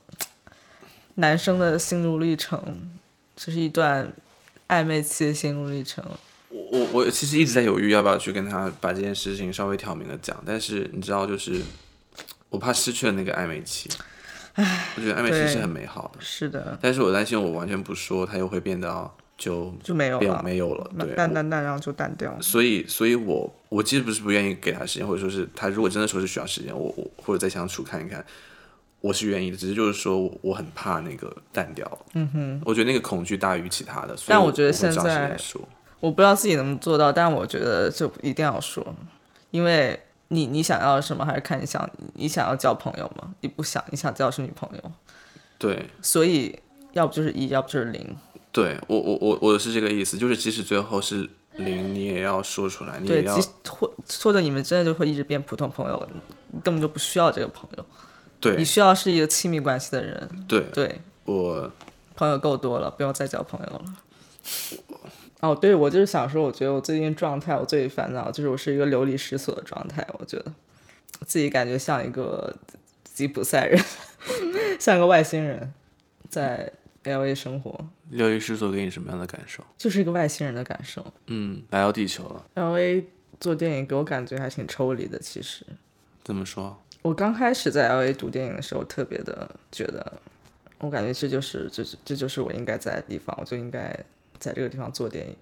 [1.16, 2.90] 男生的心路历程，
[3.36, 4.12] 这是一段
[4.68, 6.04] 暧昧期的心路历程。
[6.50, 11.62] 我我我其实一直在犹豫要不要去跟他把这件事情稍微挑明的讲，但是你知道，就是
[12.50, 13.90] 我怕失去了那个暧昧期。
[14.54, 20.90] 唉我觉得暧昧期是很美好的，是的，但是我担心我完全不说，他又会变到就就没有了，没有了。
[20.98, 22.42] 对，淡淡淡，然后就淡掉了。
[22.42, 28.26] 所以，所以我我其实不是不愿意给他时间，或者说是他如果真的说是需要时间，我我或者再相处看一看，
[29.02, 29.58] 我是愿意的。
[29.58, 34.16] 只是就是说我我很怕那个淡掉，嗯哼，我觉得那个恐惧大于其他的。
[34.28, 35.62] 但我觉得现在说，
[36.00, 38.96] 我不知道自己能不能做到，但我觉得就一定要说，
[39.52, 43.34] 因为你你想要什么，还是看你想你想要交朋友吗？
[43.42, 44.92] 你不想，你想交的是女朋友，
[45.58, 46.58] 对所以
[46.94, 48.16] 要不就是一，要不就是零。
[48.54, 53.32] 对，我我我我是这个意思，就是即使最后是零，你也要说出来，你也对，
[53.68, 56.08] 或或者你们真的就会一直变普通朋友
[56.64, 57.86] 根本就不需要这个朋友，
[58.40, 60.30] 对你需要是一个亲密关系的人。
[60.48, 61.72] 对，对，我
[62.16, 63.86] 朋友够多了，不用再交朋友了。
[65.40, 70.08] 哦，对，我就是想说，我觉得我最近状态，我最烦恼就是我是一个流离失所的状态。
[70.20, 70.54] 我觉得
[71.26, 72.56] 自己感觉像一个
[73.04, 73.84] 吉普赛人，
[74.80, 75.74] 像个外星人，
[76.30, 76.72] 在
[77.04, 79.64] L A 生活，流离失所给你什么样的感受？
[79.78, 81.06] 就是一个外星人的感受。
[81.28, 83.06] 嗯，来到地球了，L A
[83.40, 85.66] 做电影给我感觉还挺抽离的，其实。
[86.24, 86.78] 怎么说？
[87.02, 90.14] 我刚开始在 L A 读电影的时候，特别的觉得
[90.80, 93.94] 我感觉这就是这这这就是我应该在的地方，我就应该
[94.40, 95.36] 在这个地方做电影。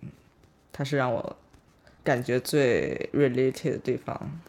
[0.74, 1.38] 它是让我
[2.04, 4.40] 感觉最 related 的地方，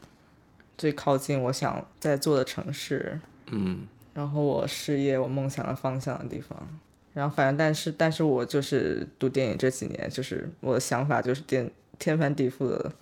[0.79, 6.66] 最靠近我想在做的城市，嗯然后我事业、我梦想的方向的地方。
[7.14, 12.92] 然后反正但是但是我就是读电影这几年，就是我的想法就是天天翻地覆的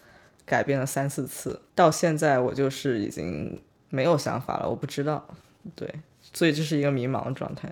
[0.45, 5.27] 改变了三四次，到现在我就是已经没有想法了，我不知道，
[5.75, 5.89] 对，
[6.33, 7.71] 所以这是一个迷茫的状态。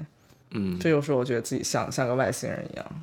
[0.51, 3.03] 嗯这有时候我觉得自己像像个外星人一样，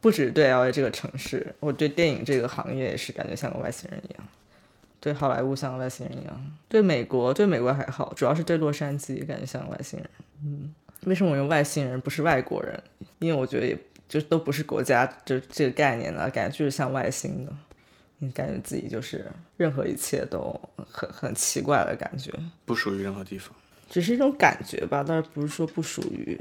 [0.00, 4.26] 不止对 L A 这个城市，我对电影这个行业也是感觉像个外星人一样，
[4.98, 10.10] 对好莱坞像个外星人一样，对美国对美国还好，主要是对洛杉矶感觉像个外星人。
[10.42, 10.74] 嗯，
[11.06, 12.82] 为什么我用外星人不是外国人？
[13.18, 17.52] 因为我觉得也就都不是国家就这个概念了，感觉就是像外星的，
[18.18, 20.58] 你感觉自己就是任何一切都
[20.90, 22.32] 很很奇怪的感觉。
[22.64, 23.54] 不属于任何地方。
[23.90, 26.40] 只是一种感觉吧，但是不是说不属于。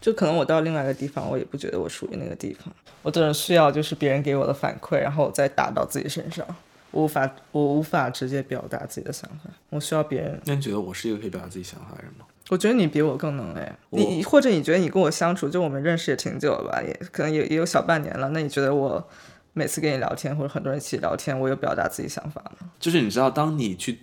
[0.00, 2.72] 就可能我到另外一个地方，我也不觉得我属于那个地方。
[3.02, 6.46] 我只是需要就是别人给我的反馈，然后我再打到自己身上。
[6.92, 10.40] 我无法，我无法直接表达自己的想法，我需要别人。
[10.44, 12.24] 那你觉得我是一个可以表达自己想法的人吗？
[12.50, 18.28] 我觉得你比我更能哎，你或者你觉得你跟我相处，就我们认识也挺久了吧，也可能也也有小半年了。
[18.30, 19.08] 那你觉得我
[19.54, 22.70] 每次跟你聊天，或者很多人一起聊天，我有表达自己想法吗？
[22.78, 24.00] 就是你知道，当你去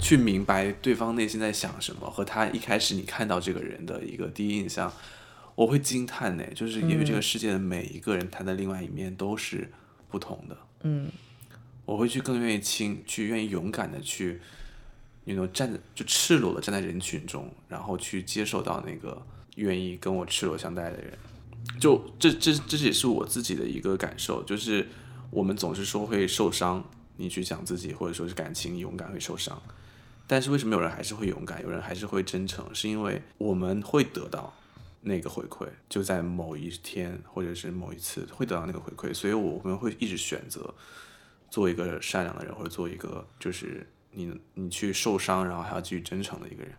[0.00, 4.92] 去明白对方内心在想什么，和他一开始你看到这个人的一个第一印象，
[5.54, 6.42] 我会惊叹呢。
[6.52, 9.70] 就是因为这个世界的每一个人，他的另外一面都是
[10.10, 10.56] 不同的。
[10.82, 11.08] 嗯，
[11.84, 14.40] 我会去更愿意亲，去愿意勇敢的去
[15.24, 19.20] 你能站在就赤裸的站在人群中，然后去接受到那个
[19.56, 21.18] 愿意跟我赤裸相待的人。
[21.80, 24.86] 就这这这也是我自己的一个感受，就是
[25.30, 26.84] 我们总是说会受伤，
[27.16, 29.60] 你去讲自己或者说是感情，勇敢会受伤。
[30.26, 32.74] 但是为什么有人还是会勇敢，有人还是会真诚？
[32.74, 34.54] 是因为我们会得到
[35.00, 40.74] 那个回馈，就在某一天或者是某一次会得到那个回馈，所以我们会一直选择
[41.50, 46.72] 做一个善良的人，或者做一个就是你你去受伤，然后还要继续真诚的一个人。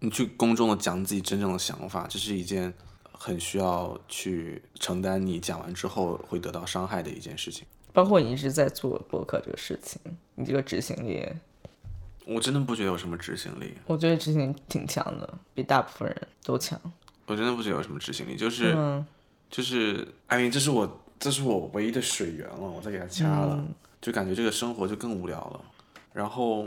[0.00, 2.72] 你去公众的讲自己真正的想法，这是一件
[3.10, 7.66] 很需要去承担你讲完之后会得到伤害的一件事情。
[7.92, 10.00] 包括你一直在做博客这个事情，
[10.36, 11.26] 你这个执行力，
[12.24, 16.80] 我真的不觉得有什么执行力，我觉得执行力挺强的，比大部分人都强。
[17.26, 19.04] 我真的不觉得有什么执行力，就是、嗯
[19.50, 25.60] 就是，I mean，这是我这是我唯一的水源了，我再给它掐了，嗯就感觉这个生活就更无聊了。
[26.18, 26.66] 然后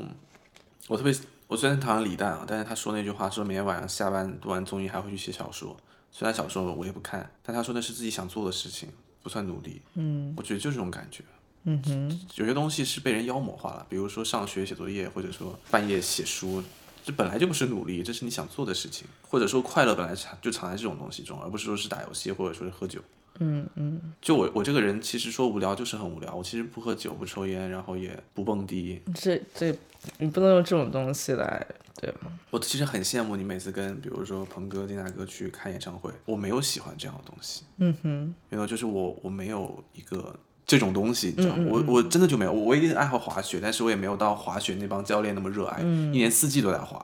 [0.88, 1.14] 我特别，
[1.48, 5.76] 我虽然讨厌李诞啊，但是他说那句话说每天晚上下班读完综艺还会去写小说，
[6.10, 8.88] 虽然小说我也不看，但他说那是自己想做的事情，
[9.22, 9.82] 不算努力。
[9.96, 11.22] 嗯，我觉得就这种感觉。
[11.66, 16.64] 嗯哼，有些东西是被人妖魔化了，比如说上学写作业，或者说半夜写书，
[17.04, 23.02] 这本来就不是努力，这是你想做的事情，或者说快乐本来就藏在这种东西中，而不是说是打游戏或者说是喝酒。
[23.40, 29.02] 嗯嗯，就我我这个人其实说无聊就是很无聊，我其实不喝酒不抽烟，然后也不蹦迪。
[29.16, 29.76] 这这
[30.20, 31.66] 你不能用这种东西来，
[32.00, 32.32] 对吗？
[32.50, 40.36] 我其实很羡慕你每次跟比如说鹏哥、丁大哥去看演唱会，我没有喜欢这样的东西，嗯哼，没有就是我我没有一个
[40.68, 41.66] 这种东西，你知道吗？
[41.70, 47.04] 我我真的就没有，我我一定爱好滑雪，但是我也没有到滑雪那帮教练那么热爱，一年四季都在滑，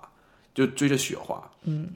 [0.53, 1.49] 就追着雪滑。
[1.63, 1.89] 嗯，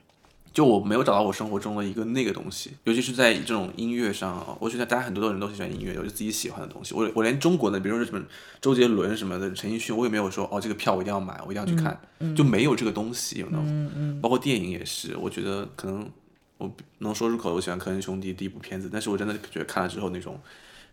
[0.53, 6.93] 就我没有找到我生活中的一个那个东西，尤其是在这种音乐上啊，我觉得大家很多人都喜欢音乐，有自己喜欢的东西。
[6.93, 8.21] 我我连中国的，比如说什么
[8.59, 11.97] 周杰伦什么的、陈奕迅，我也没有说哦这个票我一定要买，我一定要去看，
[12.35, 14.19] 就没有这个东西，有那种。
[14.21, 16.09] 包括电影也是，我觉得可能
[16.57, 20.37] 我能说出口，我喜欢科恩兄弟第一部片子，但是我真的觉得看了之后那种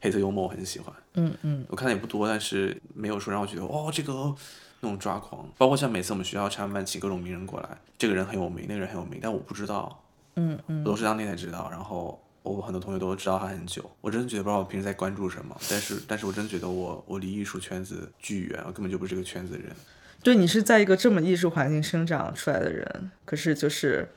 [0.00, 0.94] 黑色幽默我很喜欢。
[1.14, 4.32] 嗯嗯，我看的也不多，但是没有说让我觉得哦这个
[4.80, 5.48] 那种抓狂。
[5.56, 10.02] 包括像每次我们学校吃完饭请各种名人过来，这个人很有名，那个人很有名，但我不知道，
[10.36, 11.68] 嗯嗯，我都是当天才知道。
[11.70, 19.74] 然后我很多同学都知道他很久，我真的觉得不知道我平时在关注什么，但是但是我真的觉得我我离艺术圈子巨远，我根本就不是这个圈子的人。
[20.22, 24.08] 对你是在一个这么艺术环境生长出来的人，可是就是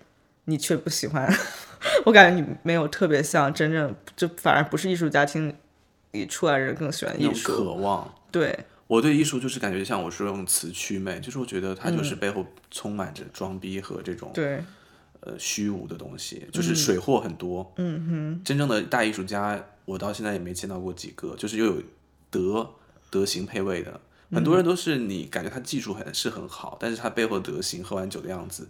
[0.45, 1.31] 你却不喜欢，
[2.05, 5.55] 我感觉你没有特别像真正就反而不是艺术家庭
[6.11, 14.61] 里出来的人更喜欢艺术，渴望，对，我对艺术就是感觉像我说用词祛魅，就是我觉得它嗯就是背后充满着装逼和这种对，
[15.21, 17.71] 呃虚无的东西，就是水货很多。
[17.77, 21.81] 嗯哼，真正的大艺术家，我到现在也没见到过几个，就是又有
[22.29, 22.69] 德
[23.09, 24.01] 德行配位的。
[24.29, 28.67] 很多人都是你感觉他技术很是很好，但是他背后的德行喝完酒的样子，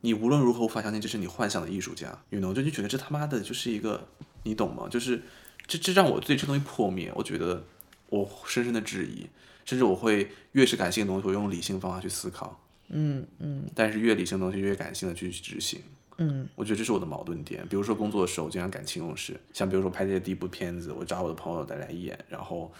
[0.00, 4.08] 你无论如何无法相信这是你幻想的艺术家，you know，就就觉得这他妈的就是一个，
[4.44, 4.88] 你懂吗？
[4.90, 5.20] 就是
[5.66, 7.62] 这这让我对这东西破灭，我觉得
[8.08, 9.26] 我深深的质疑，
[9.70, 15.80] 甚至我会越是感性的东西，我用理性方法去思考，嗯嗯但是越理性的东西越感性的去执行。
[16.18, 17.64] 嗯，我觉得这是我的矛盾点。
[17.68, 22.72] 比如说工作的时候，我经常感情用事，像比如说拍这些第一部片子，我找我的朋友再来演，然后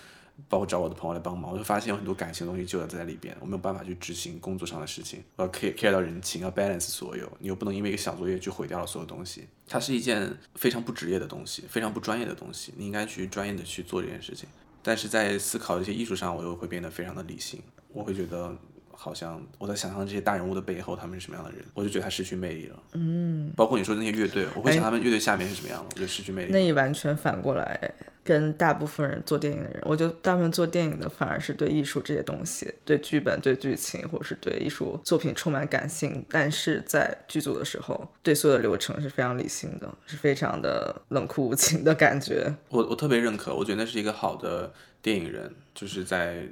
[0.48, 9.44] 包括找我的朋友来帮忙，我就发现有很多感情的东西就要在里边，我没有办法去执行工作上的事情，我要 care care 到人情，要 balance 所有，你又不能因为一个小作业去毁掉了所有东西。
[9.68, 14.48] 它是一件非常不职业的东西，非常不专业的东西，你应该去专业的去做这件事情。
[14.82, 17.62] 但是在思考一些艺术上，我又会变得非常的理性，
[17.92, 18.56] 我会觉得。
[18.92, 22.82] 好像我在想象这些大人物的背后，他们是什么样的人，我就觉得他失去魅力了。
[22.92, 26.52] 嗯，包括你说的那些乐队，我会想他们乐队下面是什么样的，我觉得失去魅力。
[26.52, 42.54] 那你完全反过来，跟大部分人做电影的人，我觉得大部分做电影的反而是对艺术这些东西、对剧本、对剧情，或者是对艺术作品充满感性，但是在剧组的时候，对所有的流程是非常理性的，是非常的冷酷无情的感觉。
[42.68, 46.46] 我我特别认可，我觉得那是一个好的电影人，就是在。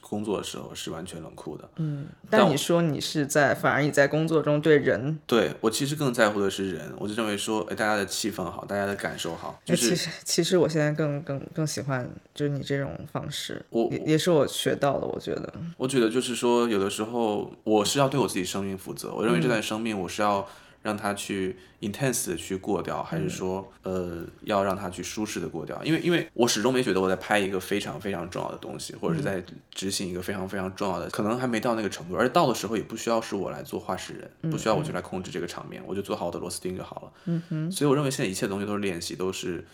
[0.00, 20.46] 工作的时候是完全冷酷的，嗯，但你说你是在，反而你在工作中对人，对我其实更在乎的是人，我就认为说，哎，大家的气氛好，大家的感受好，就是其实其实我现在更更更喜欢就是你这种方式，我也也是我学到的，我觉得，我觉得就是说，有的时候我是要对我自己生命负责，我认为这段生命我是要。
[20.82, 25.82] 让他去 intense 的去过掉，还是说，呃，要让他去舒适的过掉？
[25.84, 32.16] 因为，因为我始终没觉得我在拍一个非常非常重要的东西，或者是在执行一个非常非常重要的，可能还没到那个程度。
[32.16, 37.12] 而到的时候，也不需要是我来做画事人，不需要我去来控制这个场面，我就做好我的螺丝钉就好了。
[37.26, 37.70] 嗯哼。
[37.70, 39.64] 所以我认为现在一切东西都是练习，都是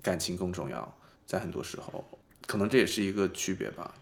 [0.00, 0.96] 感情更重要。
[1.26, 2.04] 在很多时候，
[2.46, 3.94] 可能这也是一个区别吧。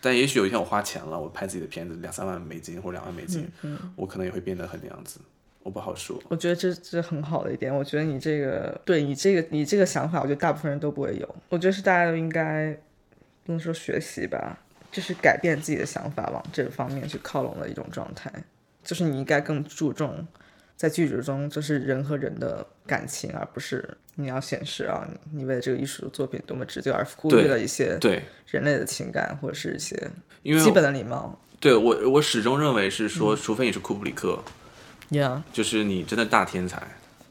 [0.00, 3.48] 但也许有一天我花钱了，我拍自己的片子两三万美金或者两万美金，
[3.96, 5.18] 我可能也会变得很那样子。
[5.68, 7.72] 我不好说，我觉得这这很好的一点。
[7.74, 11.36] 我觉得你这个对你这个你这个想法，我觉得大部分人都不会有。
[11.50, 12.72] 我觉得是大家都应该
[13.44, 14.58] 不能说学习吧，
[14.90, 18.32] 就是改变自己的想法，往这方面去靠拢的一种状态。
[18.82, 20.26] 就是你应该更注重
[20.74, 30.10] 在剧组中，就是人和人的感情，而不是你要显示啊，你为了这个艺术作品多么值得，而忽略了一些对人类的情感或者是一些
[30.44, 31.38] 因基本的礼貌。
[31.60, 34.42] 对我，我始终认为是说，除非你是库布里克。
[35.10, 36.86] Yeah，就是你真的大天才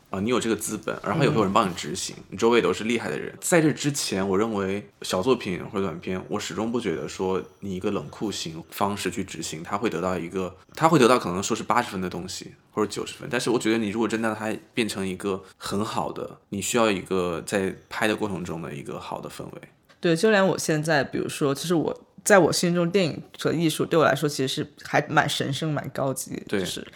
[0.10, 0.20] 啊！
[0.20, 3.36] 你有这个资本，然后也会有人帮你执行，你周围都是厉害的人。
[3.42, 13.28] 在这之前，我认为小作品或者短片，我始终不觉得说你一个冷酷型方式去执行，他会得到一个，他会得到可能说是八十分的东西或者九十分。
[13.30, 19.62] 但是我觉得你如果真的让它变成一个很好的，你需要一个在拍的过程中的一个好的氛围。
[20.00, 26.88] 对，就连我现在，比如说，其实我在我心中，电影和艺术对我来说其实是还蛮神圣、蛮高级的，就是。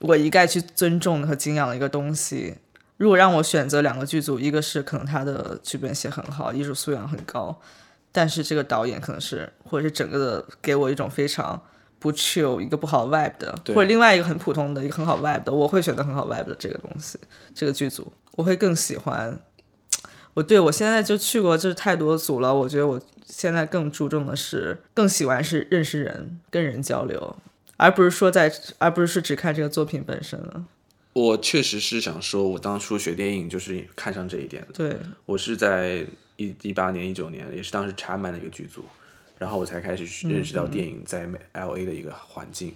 [0.00, 2.56] 我一概去尊重和敬仰的一个东西。
[2.96, 7.58] 如果让我选择两个剧组，一个是可能他的剧本写很好，艺术素养很高，
[8.12, 11.62] 但是这个导演可能是或者是整个的给我一种非常
[11.98, 17.18] 不 chill 一个不好 vibe 的，或者另外一个很普通的一个很好 vibe 的，我会选择很好 vibe 的这个东西，
[17.54, 19.38] 这个剧组我会更喜欢。
[20.34, 27.36] 我对我现在就去过就是太多组了，我觉得我现在更注重的是更喜欢是认识人，跟人交流。
[27.80, 30.66] 而不是说在，而不是说只看这个作品本身了。
[31.14, 34.68] 我确实是想说，我当初学电影就是看上这一点的。
[34.74, 38.84] 对，我是在一一八年、一九年，也是当时查满的一个剧组，
[39.38, 42.74] 然后我才开始认识到电影在 L A 的一个环境。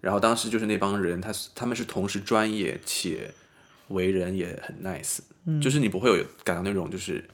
[0.00, 3.32] 然后当时就是那帮人，他他们是同时专业且
[3.88, 5.20] 为人也很 nice，
[5.62, 7.24] 就是你不会有感到那种就是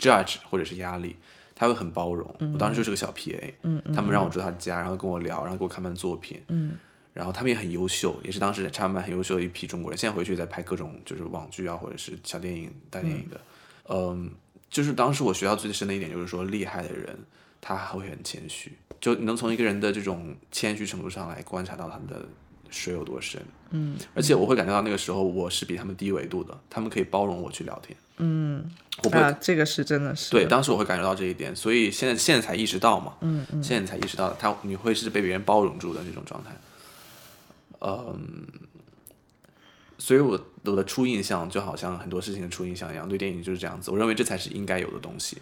[0.00, 1.14] judge 或者是压力。
[1.58, 3.52] 他会很包容，我当时就是个小 PA，
[3.92, 6.40] 他们让我住他家，然后跟我聊，然后给我看他们作品，
[7.12, 9.98] 然后他们也很优秀，也是当时插班很优秀的一批中国人。
[9.98, 13.40] 现在回去在拍各种就是网剧啊，或者是小电影、大电影的，
[13.88, 14.30] 嗯，
[14.70, 17.18] 就是当时我学到最深的一点就是说，厉害的人
[17.60, 22.24] 他还会很谦虚，就你能从一个人的这种谦虚程度上来观察到他们的
[22.70, 28.70] 水有多深，嗯，而且我会感觉到那个时候我是比他们低维度的，他们可以包容我去聊天，嗯。
[29.12, 30.32] 啊，这个是真的是。
[30.32, 36.50] 对，当时我会感觉到这一点，所以现在现在才意识到嘛，嗯嗯，现在才意识到他你会是被别人包容住的那种状态，
[37.80, 38.44] 嗯，
[39.98, 45.38] 所以我我的初印象就好像很多事情的初印象一样，对电影就是这样子，我认为这才是应该有的东西，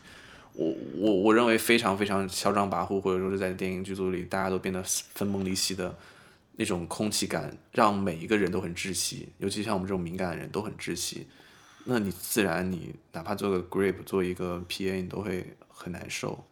[0.52, 5.96] 我我我认为非常非常嚣张跋扈，或者说是在电影剧组里大家都变得分崩离析的
[6.56, 11.26] 那种空气感，让每一个人都很窒息，尤其像我们这种敏感的人都很窒息。
[11.84, 16.44] 那你自然，你哪怕做个 grip，做一个 PA，你都会很难受。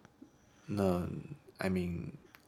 [0.67, 1.07] 那
[1.59, 2.03] I mean，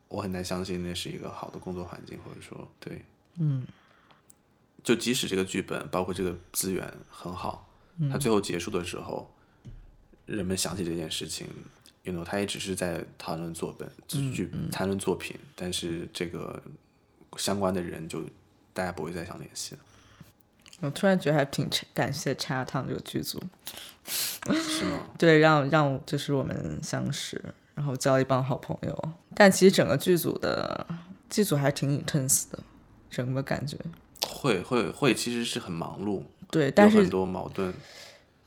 [0.09, 3.05] 我很难相信那是一个好的工作环境，或者说，对，
[3.39, 3.67] 嗯，
[4.85, 7.69] 就即使这个剧本包括这个资源很好，
[8.11, 9.35] 它最后结束的时候，
[10.27, 11.47] 人们想起这件事情
[12.05, 16.63] ，you know，他也只是在讨论作本，剧谈论作品，但是这个
[17.37, 18.23] 相关的人就
[18.73, 19.81] 大家不会再想联系了。
[20.81, 23.43] 我突然觉得还挺感谢 Chinatown 这个剧组，
[24.53, 25.07] 是吗？
[25.19, 27.43] 对，让让就是我们相识，
[27.75, 29.13] 然后交一帮好朋友。
[29.35, 30.87] 但其实整个剧组的
[31.31, 32.59] 剧组还挺 intense 的，
[33.11, 33.79] 整个感觉。
[34.29, 37.73] 会会会，其实是很忙碌，对，但是很多矛盾，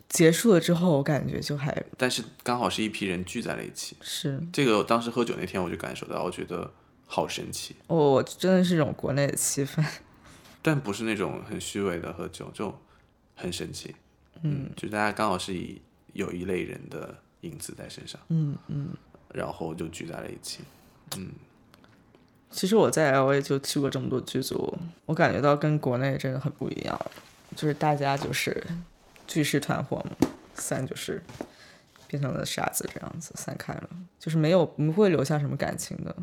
[0.07, 3.97] 结束了之后，我感觉就还但是刚好是一批人聚在了一起。
[4.01, 6.71] 是这个我当时喝酒那天我就感受到，我觉得
[7.11, 9.83] 好神奇，哦我真的是一种国内的气氛。
[10.61, 12.79] 但不是那种很虚伪的喝酒，就
[13.35, 13.95] 很神奇。
[14.43, 15.81] 嗯，就大家刚好是以
[16.13, 18.89] 有一类人的影子在身上，嗯嗯。
[19.33, 20.59] 然后就聚在了一起。
[21.17, 21.31] 嗯
[22.51, 26.99] 其实我在 L A 就去过这么多剧组，我感觉到跟国内真的很不一样，
[27.55, 28.65] 就是大家就是
[29.27, 31.21] 聚是团伙嘛，散就是
[32.07, 33.89] 变成了傻子这样子散开了，
[34.19, 36.15] 就是没有不会留下什么感情的。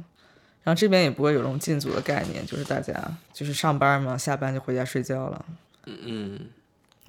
[0.67, 2.93] 然后这边也不会有这种进组的概念，就是大家
[3.33, 5.47] 就是上班嘛，下班就回家睡觉了。
[5.85, 6.41] 嗯嗯，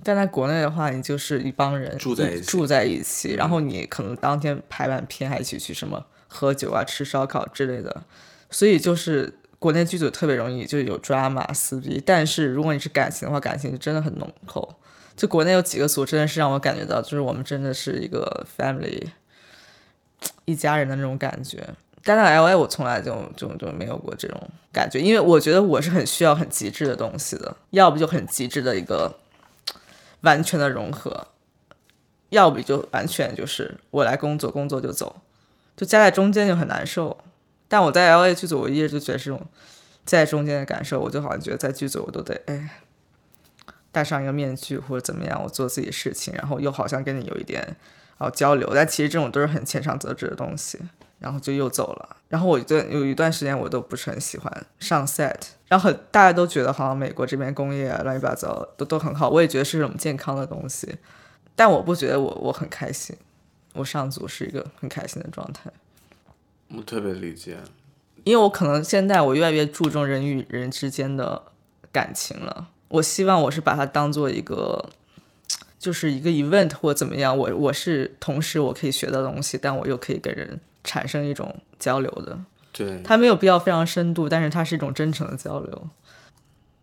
[0.03, 8.03] 但在国内的话，你就是一帮人住在一起住在一起，然后你可能当天排完片还一起去什么喝酒啊、吃烧烤之类的，
[8.51, 14.75] 所以就是国内剧组特别容易就有 drama 撕逼，但是如果你是感情的话，感情就真的很浓厚。
[15.15, 19.07] 就国内有几个组真的是让我感觉到，就是我们真的是一个 family，
[20.45, 21.67] 一家人的那种感觉。
[22.07, 29.19] 但在 L A 我从来就就就没有过这种感觉，因为我觉得我是很需要很极致的东西的，要不就很极致的一个
[30.21, 31.27] 完全的融合，
[32.29, 35.17] 要不就完全就是我来工作，工作就走，
[35.75, 37.17] 就夹在中间就很难受。
[37.67, 39.45] 但我在 L A 剧组，我一直就觉得这种
[40.05, 42.79] 在中间的感受，我就好像觉得在剧组我都得哎
[43.91, 47.75] 戴上一个面具或者怎么样，我做自己的事情，然后又好像跟你有一点
[48.17, 50.79] 哦交流，但其实这种都是很浅尝辄止的东西。
[51.19, 55.35] 然后就又走了，然后我觉得有一段时间我都不是很喜欢上 set，
[55.67, 60.95] 然后很大家都觉得好像美国这边工业啊乱七八糟都都很好，我也觉得是种健康的东西，
[61.55, 63.15] 但我不觉得我我很开心，
[63.73, 65.71] 我上组是一个很开心的状态，
[66.69, 67.57] 我特别理解。
[68.23, 71.41] 因为我可能现在我越来越注重人与人之间的
[71.91, 74.89] 感情了，我希望我是把它当做一个。
[75.79, 82.39] 就是一个 event 或怎么样，我我是同时我可以学到东西，但我又可以跟人产生一种交流的。
[82.71, 85.89] 对，它没有必要非常深度，但是它是一种真诚的交流。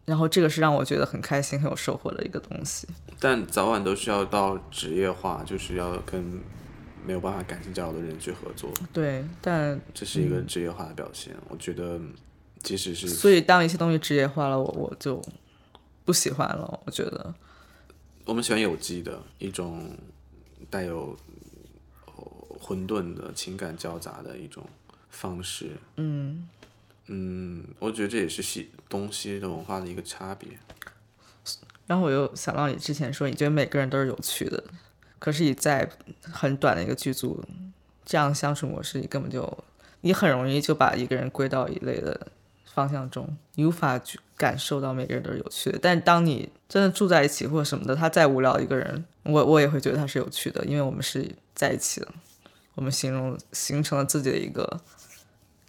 [0.05, 2.87] 然后这个是让我觉得很开心、很有收获的一个东西。
[3.19, 6.23] 但早晚都是要到职业化，就是要跟
[7.07, 11.35] 没有办法感情交流的人去合作，对，但这是一个职业化的表现。
[11.49, 11.99] 我觉得，
[12.63, 15.23] 即使是所以当一些东西职业化了，我我就
[16.05, 16.81] 不喜欢了。
[16.85, 17.35] 我觉得。
[18.27, 19.91] 我们喜欢有机的一种
[20.69, 21.17] 带有
[22.65, 24.65] 混沌的情感交杂的一种
[25.11, 25.73] 方式。
[25.97, 26.49] 嗯
[27.09, 30.49] 嗯，我觉得这也是西东西的文化的一个差别。
[31.87, 34.65] 然后我又想到你之前说，你觉得每个人都是有趣的，
[35.19, 35.87] 可是你在
[36.23, 37.45] 很短的一个剧组
[38.07, 39.65] 这样相处模式，你根本就
[40.01, 42.29] 你很容易就把一个人归到一类的
[42.65, 45.79] 方向中，你无法去感受到每个人都是有趣的。
[45.83, 52.09] 但当你真的住在一起或者什么的，他再无聊一个人，我我也会觉得他是有趣的，因为我们是在一起的，
[52.75, 54.81] 我们形容形成了自己的一个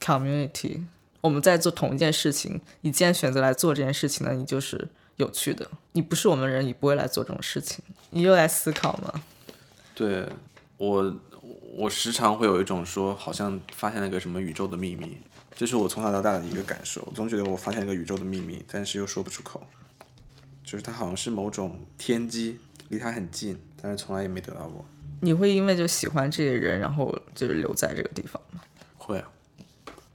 [0.01, 0.83] community，
[1.21, 4.87] 我们在做同一件事情，你既然选择来做这件事情呢，你就是
[5.17, 5.69] 有趣的。
[5.93, 7.83] 你不是我们人，你不会来做这种事情。
[8.09, 9.23] 你又来思考吗？
[9.93, 10.27] 对
[10.77, 11.15] 我，
[11.75, 15.17] 我时常会有一种说，好像发现了个什么宇宙的秘密，
[15.55, 17.01] 这是我从小到大的一个感受。
[17.05, 19.65] 我总觉得我发现了个宇宙的秘密，但是又说不出口。
[20.63, 24.83] 就是它好像是某种天机，离它很近，但是从来也没得到过。
[25.21, 28.61] 你会因为就喜欢这些人，然后就是留在这个地方吗？
[28.97, 29.29] 会啊。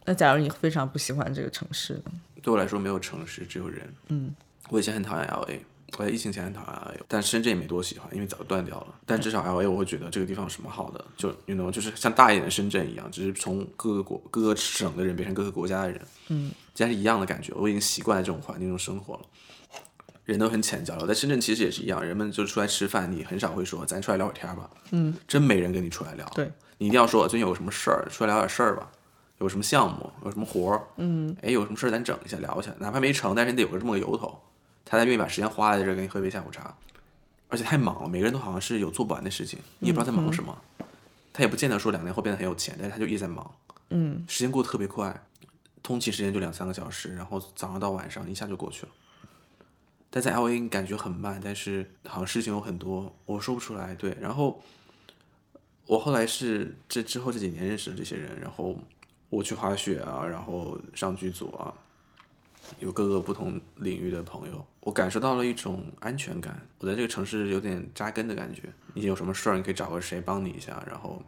[0.05, 2.13] 那假如你非常不喜欢这个城市呢？
[2.43, 3.93] 对我来说，没有城市，只有人。
[4.09, 4.35] 嗯，
[4.69, 5.65] 我以前很讨厌 L A，
[5.99, 8.95] 我在疫情前很讨厌 L A，但深圳也没多喜欢，因为早就断掉了。
[9.05, 17.53] 但至少 L A 我会觉得这个地方有什么好的，就 you know，就是像大一点的深圳一样，只是从各个国、各个省的人变成各个国家的人，嗯，既然是一样的感觉。
[17.55, 19.21] 我已经习惯了这种环境中生活了。
[20.25, 26.25] 人都很浅交流，在深圳其实也是一样，人们就出来吃饭，你很少会说咱出来聊会儿天吧，嗯，真没人跟你出来聊。
[26.35, 28.91] 对，你一定要说最近有什么事儿，出来聊点事儿吧，
[29.39, 34.41] 有什么项目，有什么活儿，嗯，哎，有什么事儿咱整一下聊一下，哪怕没成，但是你得有个这么个由头，
[34.85, 36.75] 他才愿意把时间花在这儿跟你喝杯下午茶。
[37.49, 40.57] 而且太忙了，每个人都好像是有做不完的事情，你也不知道在忙什么。
[41.33, 43.51] 他也不见得说两年后变得很有钱，但是他就一直在忙，
[43.89, 45.21] 嗯，时间过得特别快，
[45.83, 48.93] 通勤时间就两三个小时，然后早上到晚上一下就过去了。
[50.11, 53.95] 但在 L A 感觉很慢，但是好像事情有很多，我说不出来。
[53.95, 54.61] 对，然后
[55.87, 58.77] 我后来是这之后这几年认识的这些人，然后
[59.29, 61.73] 我去滑雪啊，然后上剧组啊，
[62.81, 66.61] 有各个不同领域的朋友，我感受到了一种安全感。
[66.81, 68.63] 我在这个城市有点扎根的感觉。
[68.95, 71.23] 你有什么事儿，你可以找个谁帮你一下，然后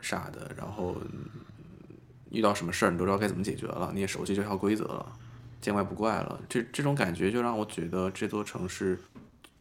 [0.00, 0.96] 啥的，然后
[2.30, 5.18] 遇到什么事儿，你都知道该怎么解决了，你也熟悉这套规则了，
[5.64, 6.38] 见怪不怪了。
[6.46, 8.98] 这这种感觉就让我觉得这座城市，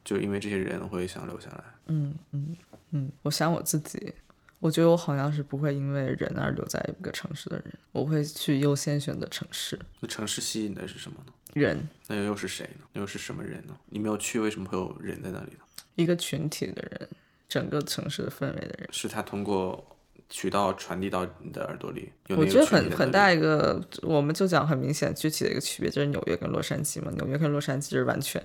[0.04, 1.64] 就因为这些人会想留下来。
[1.88, 2.58] 嗯嗯
[2.92, 4.14] 嗯，我想我自己，
[4.60, 9.80] 我觉得我好像是不会因为人而留在一个城市的人，我会去优先选择城市。
[10.02, 11.32] 那城市吸引的是什么呢？
[11.54, 12.86] 人，那又又是谁呢？
[12.94, 13.74] 又是什么人呢？
[13.86, 15.60] 你没有去，为什么会有人在那里呢？
[15.96, 17.10] 一个群体的人，
[17.48, 18.90] 整个城市的氛围的人。
[18.92, 19.93] 是他通过
[20.34, 22.12] 渠道传递到你的耳朵里。
[22.26, 27.12] 有我觉得很很大一个，我们就讲很明显具体的一个区别，就是纽约跟洛杉矶嘛。
[27.12, 28.44] 纽约跟洛杉矶是完全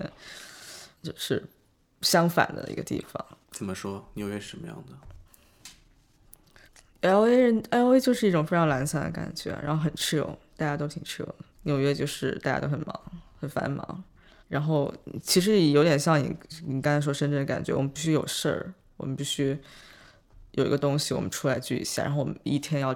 [1.02, 1.42] 就是
[2.02, 3.24] 相反的一个地方。
[3.52, 4.06] 怎么说？
[4.12, 4.92] 纽约是什么样的
[7.08, 11.36] ？L A 人 L A 就是一种非常懒散的感觉，然后很 chill，大家都挺 chill 的。
[11.62, 13.02] 纽约就是大家都很忙，
[13.40, 14.04] 很繁忙，
[14.48, 16.36] 然后其实有点像你
[16.66, 19.58] 你刚才说深圳的感觉，我们必须有事儿，我们必须
[20.60, 22.94] 有一个东西，我们出来聚一下，然后我们一天要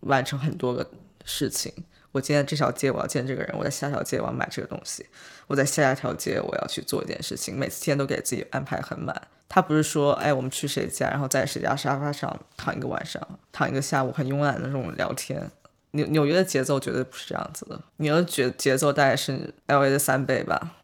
[0.00, 0.88] 完成很多个
[1.24, 1.72] 事情。
[2.12, 5.06] 我今天这条街我要见这个人，我在下条街我要买这个东西，
[5.46, 9.14] 我在下一条街我要去做一件事情，每次天都给自己安排很满。
[9.48, 13.20] 他不是说，哎，我们去谁家，然后在谁家沙发上躺一个晚上，
[13.52, 15.50] 躺一个下午，很慵懒的那种聊天。
[15.92, 20.76] 纽纽约的节奏绝对不是这样子的，纽约节节奏大概是 L A 的三倍吧。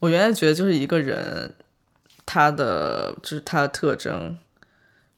[0.00, 1.54] 我原来觉得就是一个人，
[2.26, 4.36] 他的就是他的特征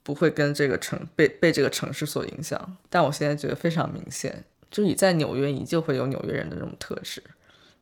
[0.07, 7.21] 不会跟这个城被被这个城市所影响，但我现在觉得非常明显，就是你在纽约，你就会有纽约人的这种特质；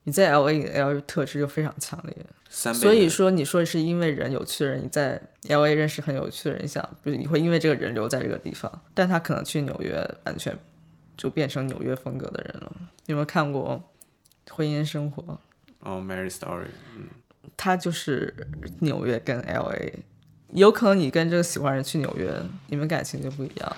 [0.05, 2.17] 你在 L A L A 特质就非常强烈。
[2.49, 9.93] 所以说，你说是因为人有趣的人，你在 L A 认识很有趣的人，想就是你会因为这个人留在这个地方，但他可能去纽约
[10.25, 10.57] 完全
[11.19, 12.73] 就变成纽约风格的人了。
[13.05, 13.85] 你有没有看过
[14.55, 15.23] 《婚姻生活》？
[15.81, 17.09] 哦，Mary Story，嗯，
[17.55, 18.35] 他就是
[18.79, 19.93] 纽约跟 L A，
[20.55, 22.33] 有可能你跟这个喜欢人去纽约，
[22.69, 23.77] 你们感情就不一样。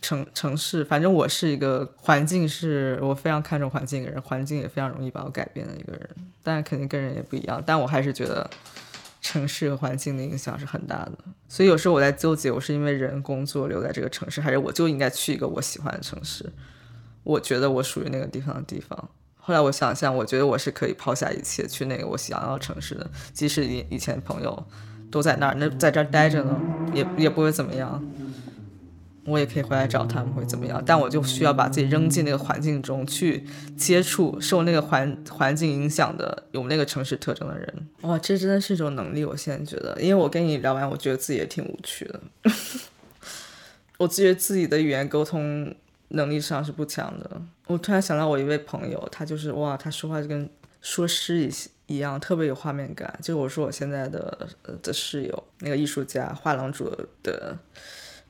[0.00, 6.08] 城城市，反正我是一个环境是我非常看重环境的人，环境也非常容易把我改变的一个人，
[6.42, 7.62] 但肯定跟人也不一样。
[7.66, 8.48] 但我还是觉得
[9.20, 11.12] 城市和环境的影响是很大的，
[11.48, 16.52] 所以有时候我在纠结，我是因为人工作留在这个城市，还是我就应该去一个我喜欢的城市？
[17.24, 19.08] 我觉得我属于那个地方的地方。
[19.38, 24.66] 后来我想想，我觉得我是可以抛下一切去那个我想要城市的，即使以以前朋友
[25.10, 26.60] 都在那儿，那在这儿待着呢，
[26.94, 28.02] 也也不会怎么样。
[29.24, 30.80] 我也可以回来找他们，会怎么样？
[30.86, 33.44] 但我就需要把自己扔进那个环境中去
[33.76, 37.88] 接触受那个环环境影响的有那个城市特征的人。
[38.02, 39.24] 哇，这真的是一种能力。
[39.24, 42.20] 我现在觉得，因为我跟你聊完，我觉得自己也挺无趣的。
[43.98, 45.74] 我觉得自己的语言沟通
[46.10, 47.42] 能力上是不强的。
[47.66, 50.48] 我突然想到我一位朋友，他就是哇，他说话就跟
[50.86, 53.18] 说诗一一样，特别有画面感。
[53.20, 54.48] 就我说我现在的
[54.80, 56.88] 的室友，那个艺术家画廊主
[57.24, 57.58] 的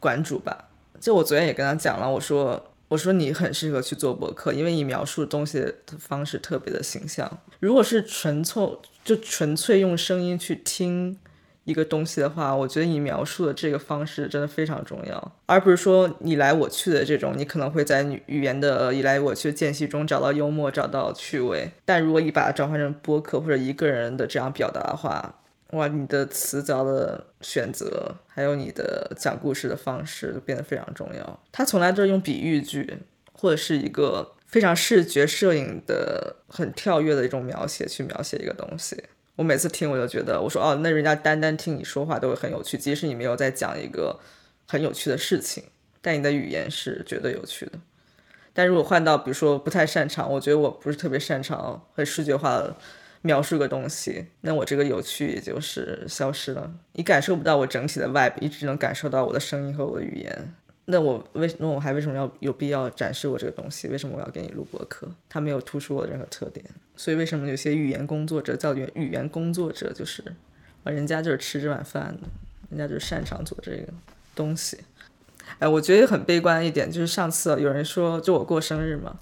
[0.00, 0.70] 馆主吧。
[0.98, 7.30] 就我昨天也跟他讲了，我说我说你很适合去做博客，因为你描述东西的方式特别的形象。
[7.60, 8.66] 如果是纯粹
[9.04, 11.18] 就纯粹用声音去听
[11.66, 21.72] 一个东西的话，我觉得你描述的这个方式真的非常重要，而不是说你来我去的这种，你可能会在语言的你来我去的间隙中找到幽默，找到趣味。
[21.84, 25.40] 但如果你把它转换成播客或者一个人的这样表达的话，
[25.72, 31.40] 哇，你的词藻的选择，还有你的讲故事的方式都变得非常重要。
[31.50, 32.98] 他从来都是用比喻句，
[33.32, 39.02] 或者是一个非常视觉摄影的很跳跃的一种描写去描写一个东西。
[39.36, 44.18] 我每次听我就觉得，我说哦，那人家单单听你说话都会很有趣，即使你没有在讲一个
[44.66, 45.64] 很有趣的事情，
[46.00, 47.72] 但你的语言是绝对有趣的。
[48.52, 52.74] 但如果换到比如说不太擅长，我觉得我不是特别擅长很视觉化的
[53.20, 56.72] 描述个东西，那我这个有趣也就是消失了。
[56.92, 60.54] 你感受不到我整体的 vibe，你只能感受到我的声音和我的语言。
[60.88, 63.88] 那我为那我还为什么要有必要展示我这个东西？
[63.88, 65.08] 为什么我要给你录播客？
[65.28, 66.64] 它没有突出我的任何特点。
[66.96, 70.22] 所以为什么有些语言工作者叫语语言工作者，就是
[70.84, 72.28] 啊，人家就是吃这碗饭的，
[72.70, 73.92] 人家就是擅长做这个
[74.34, 74.78] 东西。
[75.58, 79.16] 哎，我觉得很悲观一点，就是上次有人说，就我过生日嘛，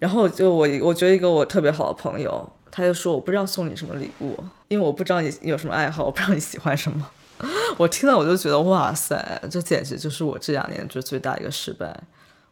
[0.00, 4.36] 然后就我我觉得一个我特别好的朋友，他就说我不知道送你什么礼物，
[4.68, 7.08] 因为我不知道你有什么爱好，我不知道你喜欢什么。
[7.76, 12.04] 我听到我就觉得哇塞，这简直就是我这两年就最大一个失败。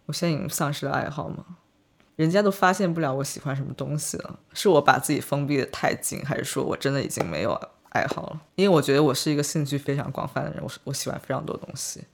[0.06, 1.44] 我现在已经丧失了爱好吗？
[2.16, 7.58] 人家都发现不了我喜欢什么东西了，是我把自己封闭的太紧，还是说我真的已经没有
[7.88, 8.40] 爱好了？
[8.54, 12.04] 因为我觉得我是一个兴趣非常广泛的人，我我喜欢非常多东西。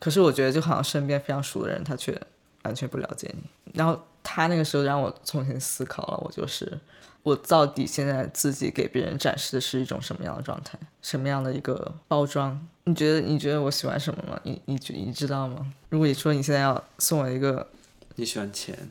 [0.00, 2.20] 可是我觉得就好像身边非常熟的人，他却
[2.62, 3.42] 完全不了解你。
[3.74, 6.76] 然后他那个时候让我重新思考了，我就是
[7.22, 12.66] 我到底现在自己给别人展示的是一种什么样的状态，什么样的一个包装？
[12.84, 14.40] 你觉得你觉得我喜欢什么吗？
[14.42, 15.72] 你你觉你知道吗？
[15.90, 17.68] 如果你说你现在要送我一个，
[18.16, 18.90] 你喜欢钱，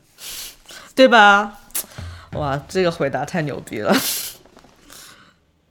[0.96, 1.60] 对吧？
[2.34, 3.94] 哇，这个回答太牛逼了！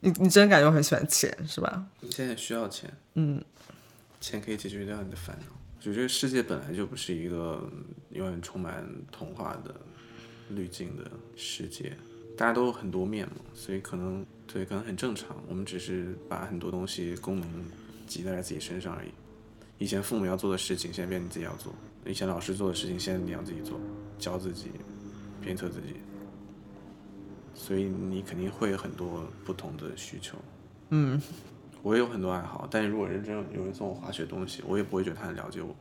[0.01, 1.85] 你你真感觉我很喜欢钱是吧？
[2.01, 3.43] 你现在需要钱，嗯，
[4.21, 5.62] 钱可以解决掉你的烦恼。
[5.83, 7.69] 就这个世界本来就不是一个
[8.11, 9.75] 永远充满童话的
[10.49, 11.93] 滤镜的世界，
[12.37, 15.37] 大家都有很多面嘛，所以可能对，可能很正常。
[15.49, 17.49] 我们只是把很多东西功能
[18.07, 19.09] 集在了自己身上而已。
[19.79, 21.73] 以前父母要做的事情，现在变成自己要做；
[22.07, 23.81] 以前老师做的事情，现在你要自己做，
[24.21, 24.71] 教自己，
[25.41, 25.97] 鞭策自己。
[27.55, 30.39] 所以你肯定会有很多不同的需求。
[30.91, 31.21] 嗯，
[31.83, 35.75] 我也有很多爱好，但是如果认真有人送我滑雪东西，我也不会觉得他很了解我。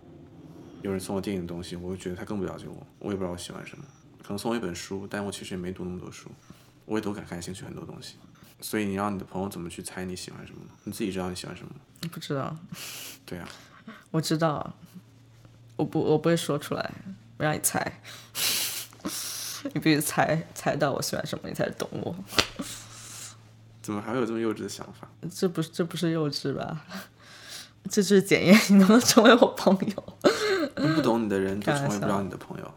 [0.82, 2.76] 有人送我电影的东西，我会觉得他更不了解我。
[2.98, 3.84] 我也不知道我喜欢什么，
[4.24, 6.30] 可能送我一本书，但我其实也没读那么多书，
[6.86, 8.16] 我也都感感兴趣很多东西。
[8.60, 10.72] 所以你让你的朋友怎么去猜你喜欢什么呢？
[10.84, 12.10] 你自己知道你喜欢什么吗？
[12.12, 12.56] 不知道，
[13.26, 13.48] 对啊，
[14.10, 14.74] 我知道，
[15.76, 16.92] 我不我不会说出来，
[17.38, 18.02] 我让你猜，
[19.74, 22.16] 你必须猜猜到我喜欢什么，你才懂我。
[23.82, 25.10] 怎么还会有这么幼稚的想法？
[25.34, 26.86] 这不是这不是幼稚吧？
[27.90, 30.04] 这就是检验你能不能成为我朋友。
[30.96, 32.74] 不懂你的人 就成为不了你的朋友，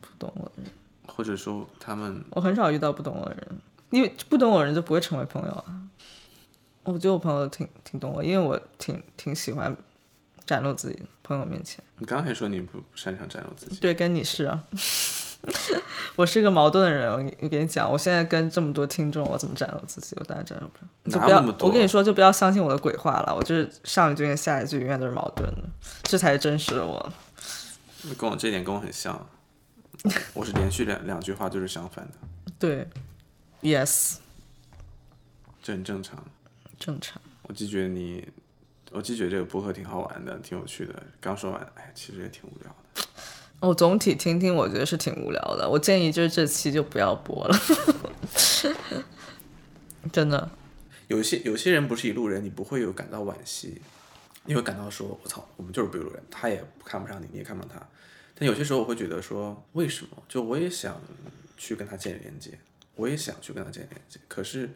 [0.00, 0.70] 不懂我的人，
[1.06, 5.64] 或者说他们我很少遇到不懂我的人，因为不懂我的人就不会成为朋友啊。
[6.82, 9.74] 我觉得我朋友挺挺懂我，因为我挺挺喜欢
[10.44, 11.82] 展露自己，朋友面前。
[11.98, 14.64] 你刚刚还说你不不擅长展露自己，对，跟你是啊。
[16.20, 20.14] 我是一个矛盾的人，我跟我跟你讲，我现在跟这么多听众，我怎么展露自己？
[20.18, 21.10] 我当然展露不了。
[21.10, 23.34] 就不要我跟你说，就不要相信我的鬼话了。
[23.34, 25.62] 我就是上一句跟下一句永远都是矛盾的，
[26.02, 27.10] 这才是真实的我。
[28.18, 29.26] 跟我这一点跟我很像。
[30.34, 32.12] 我是连续两两句话就是相反的，
[32.58, 32.86] 对
[33.62, 34.16] ，yes，
[35.62, 36.22] 这很正常。
[36.78, 37.18] 正常。
[37.44, 38.28] 我既觉得你，
[38.92, 41.02] 我既觉得这个播客挺好玩的，挺有趣的。
[41.18, 42.79] 刚说完，哎，其实也挺无聊的。
[43.60, 45.68] 我总体听听，我觉得是挺无聊的。
[45.68, 47.56] 我建议就是这期就不要播了，
[50.10, 50.50] 真的。
[51.08, 53.80] 有些有些人不是一路人，你不会有感到惋惜，
[54.44, 57.86] 你会感到说，我操，我们就是不一路人，他也看不上你，你也看不上他。
[58.34, 60.22] 但有些时候我会觉得说，为什么？
[60.26, 60.98] 就我也想
[61.58, 62.58] 去跟他建立连接，
[62.94, 64.70] 我也想去跟他建立连接，可是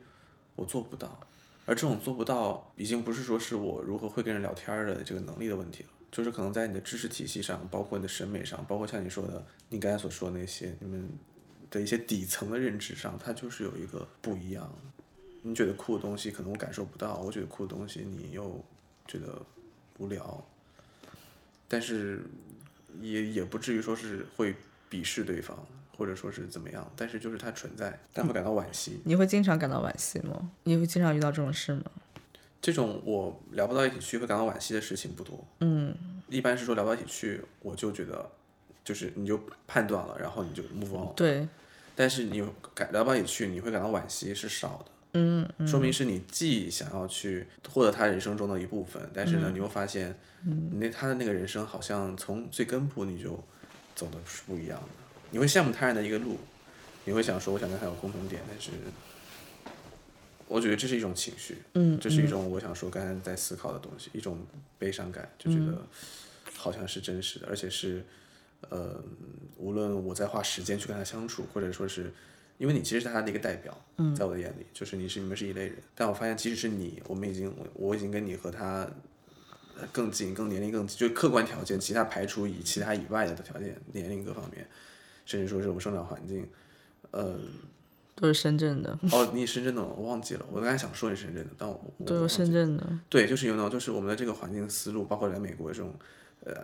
[0.57, 1.19] 我做不到。
[1.65, 11.09] 而这种做不到，已经不是说是我如何会跟人聊天的这个能力的问题了，就是可能在你的知识体系上，包括你的审美上，包括像你说的，你刚才所说的那些，你们
[11.69, 14.73] 的一些底层的认知上，它就是有一个不一样。
[15.43, 18.65] 你觉得酷的东西，可能我感受不到；我觉得酷的东西，你又
[19.09, 19.45] 觉得
[19.99, 20.47] 无聊。
[21.67, 22.25] 但是
[23.01, 24.55] 也也不至于说是会
[24.89, 26.89] 鄙视对方，或者说是怎么样。
[26.95, 29.01] 但是就是它存在，但会感到惋惜。
[29.05, 30.53] 你会经常感到惋惜吗？
[30.63, 31.83] 你会经常遇到这种事吗？
[32.65, 35.47] 这种我聊不到一起去会感到惋惜的事情不多。
[35.61, 35.95] 嗯，
[36.31, 38.27] 一般是说聊到一起去，我就觉得
[38.83, 41.15] 就是你就判断了，然后你就 move on。
[41.15, 41.47] 对，
[41.95, 42.43] 但是你
[42.75, 44.91] 感聊到一起去，你会感到惋惜是少的。
[45.13, 53.39] 嗯，说明是你既想要去获得他人生中的一部分，但是呢，你又发现，你那他的那个人生好像从最根部你就
[53.95, 54.89] 走的是不一样的。
[55.33, 56.39] 你会羡慕他人的一个路，
[57.05, 58.71] 你会想说，我想跟他有共同点，但是
[60.55, 64.39] 我觉得这是一种情绪，嗯，这是一种我想说刚才在思考的东西，一种
[64.79, 65.83] 悲伤感，就觉得
[66.55, 68.05] 好像是真实的，而且是，
[68.69, 69.03] 呃，
[69.57, 72.13] 无论我在花时间去跟他相处，或者说是。
[72.57, 73.77] 因为你其实是他的一个代表，
[74.17, 75.77] 在我的眼里，就是你是你们是一类人。
[75.93, 78.89] 但我发现，即使是你，我们已经我我已经跟你和他
[79.77, 84.65] 呃更近、更年龄更近，就客观条件，其他排除以其他以外的条件，年龄各方面，
[85.27, 86.49] 甚至说是我们生长环境，
[87.11, 87.37] 呃，
[88.15, 92.99] 都是深圳的，哦，你深圳的，我忘记了，我刚才想说你深圳的，但我我都是深圳的。
[93.09, 95.93] 对，就是有那种，就是我们的这个环境思路，包括来美国这种，
[96.45, 96.55] 呃，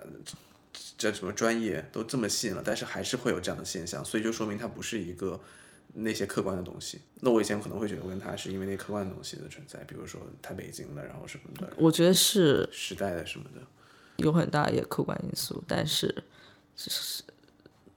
[0.97, 5.41] 这什么专业都这么吸引了，但是还是会有这样的现象，所以就说明它不是一个
[5.95, 7.01] 那些客观的东西。
[7.21, 13.61] 那我以前可能会觉得我跟他是因为那客观的东西的存在，比如说他北京的，然后什么的，我觉得是时代的什么的。
[14.19, 16.15] 有很大一个客观因素，但是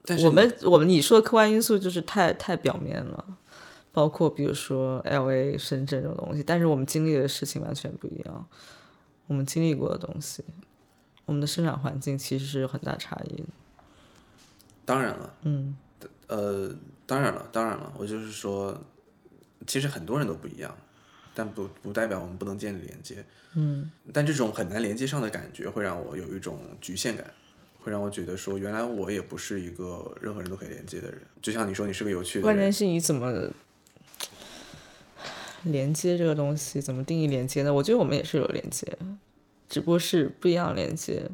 [0.06, 3.24] 但是我们我们你说的客观因素就是太太表面了，
[3.94, 8.48] 包括比如说 L A、深圳这种东西，但是我们经历的事情完全不一样，
[9.28, 10.44] 我们经历过的东西，
[11.24, 13.44] 我们的生长环境其实是有很大差异的。
[14.84, 15.76] 当然了，嗯，
[16.26, 16.74] 呃，
[17.06, 18.76] 当然了，当然了，我就是说，
[19.64, 20.76] 其实很多人都不一样，
[21.32, 23.24] 但不不代表我们不能建立连接。
[23.54, 27.24] 嗯，但这种很难连接上的感觉，会让我有一种局限感，
[27.80, 31.22] 会让我觉得说，原来我也不是一个任何人都可以连接的人。
[31.40, 33.32] 就像你说，你是个有趣的人，关键是你怎么
[35.64, 37.72] 连接这个东西，怎么定义连接呢？
[37.72, 38.86] 我觉得我们也是有连接，
[39.68, 41.28] 只不过是不一样连接。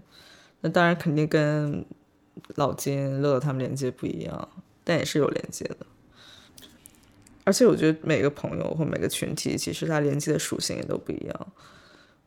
[0.61, 1.85] 那当然肯定跟
[2.57, 4.49] 老金、乐乐他们连接不一样，
[4.85, 5.76] 但也是有连接的。
[7.45, 11.47] 而且我觉得每个朋友或每个群体，其实它连接的属性也都不一样。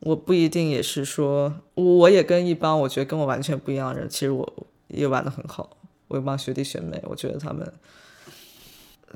[0.00, 5.78] 我不一定也是说，我也跟一帮我觉得跟我完全不一样的人，其实我也玩的很好。
[6.08, 7.72] 我有帮学弟学妹，我觉得他们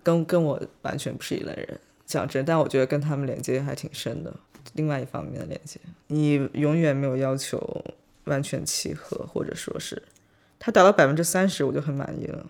[0.03, 1.78] 跟跟我完全不是一类人。
[2.09, 4.34] 讲真，但我觉得跟他们连接还挺深的。
[4.72, 7.84] 另外一方面的连接，你永远没有要求
[8.24, 10.02] 完全契合，或者说是
[10.59, 12.46] 他达到百分之三十，我就很满意了。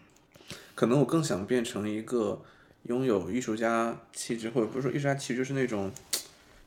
[0.75, 2.41] 可能我更想变成一个
[2.85, 5.91] 拥有艺术家气质，或者不是说艺术家气质，就是那种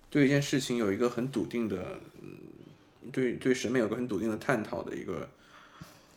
[0.09, 1.77] 对一件事情有一个很笃定的，
[2.21, 2.37] 嗯，
[3.11, 5.29] 对对审美有个很笃定的探讨的一个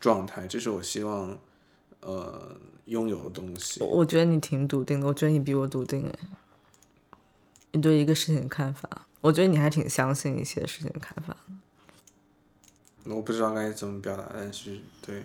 [0.00, 1.38] 状态，这是我希望
[2.00, 2.56] 呃
[2.86, 3.80] 拥有的东西。
[3.80, 6.18] 我我觉得你挺笃定的，我觉得你比我笃定哎。
[7.74, 8.88] 你对一个事情的看法，
[9.20, 11.36] 我觉得你还挺相信一些事情的看法。
[13.04, 15.24] 我不知道该怎么表达，但是对，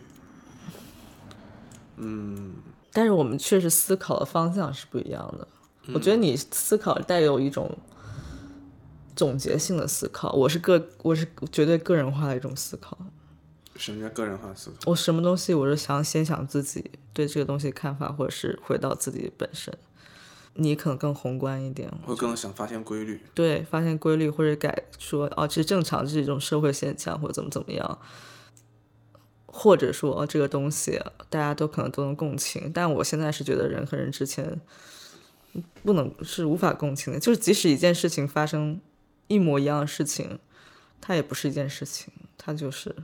[1.97, 2.55] 嗯，
[2.91, 5.47] 但是我们确实思考的方向是不一样的。
[5.93, 7.77] 我觉得你思考带有一种
[9.15, 12.97] 总结性的思考，我是个我是绝对个人化的一种思考。
[13.75, 14.91] 什么叫个人化思考？
[14.91, 19.71] 我什么东西我是想先想自己对这个东西看法，或者是回到自己本身。
[20.59, 23.21] 你可能更宏观一点，会更想发现规律。
[23.33, 27.99] 对，发现规律或者改说哦，这是正常，这是一种社会现象，或者怎么怎么样。
[29.51, 34.61] 或者说哦，这个东西大家都可能都能共情，但我现在是觉得人和人之间
[35.83, 38.79] 不能是无法共情的，就是即使一件事情发生
[39.27, 40.37] 一模一样的事情，
[41.01, 42.95] 它也不是一件事情，它就是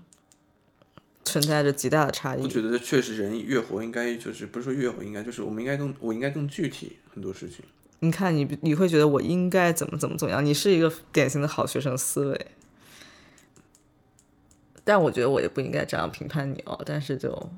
[1.25, 2.41] 存在着极大的差异。
[2.41, 7.65] 我觉得确实人越活应该就是不是说越活应该就是我们应该更我应该更具体很多事情。
[7.99, 10.45] 你看你你会觉得我应该怎么怎么怎么样？
[10.45, 12.47] 你是一个典型的好学生思维。
[14.83, 16.79] 但我觉得我也不应该这样评判你哦。
[16.85, 17.51] 但是就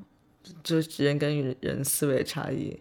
[0.64, 2.80] 就人跟人思维差异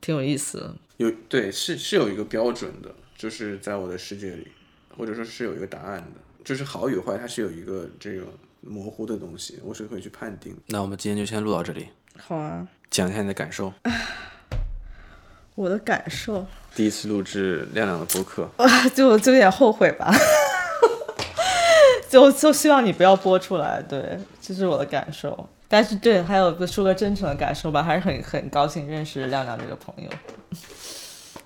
[0.00, 0.76] 挺有意思的。
[0.96, 4.48] 有对是是有一个标准的，就是在我的世界里，
[4.96, 8.26] 或者说是有一个答案的，就是好与坏，它是有一个这个
[8.62, 10.56] 模糊的东西，我是可以去判定。
[10.66, 11.88] 那我们今天就先录到这里。
[12.18, 12.66] 好啊。
[12.90, 13.72] 讲一下你的感受。
[15.54, 16.46] 我的感受。
[16.74, 18.48] 第一次录制亮亮的播客。
[18.56, 20.12] 啊， 就就有点后悔吧。
[22.08, 25.48] 就就希望你不要播出来，对，这是我的感受。
[25.66, 30.10] 但是对，还有个说个真诚的感受吧，还是很很高兴认识亮亮这个朋友，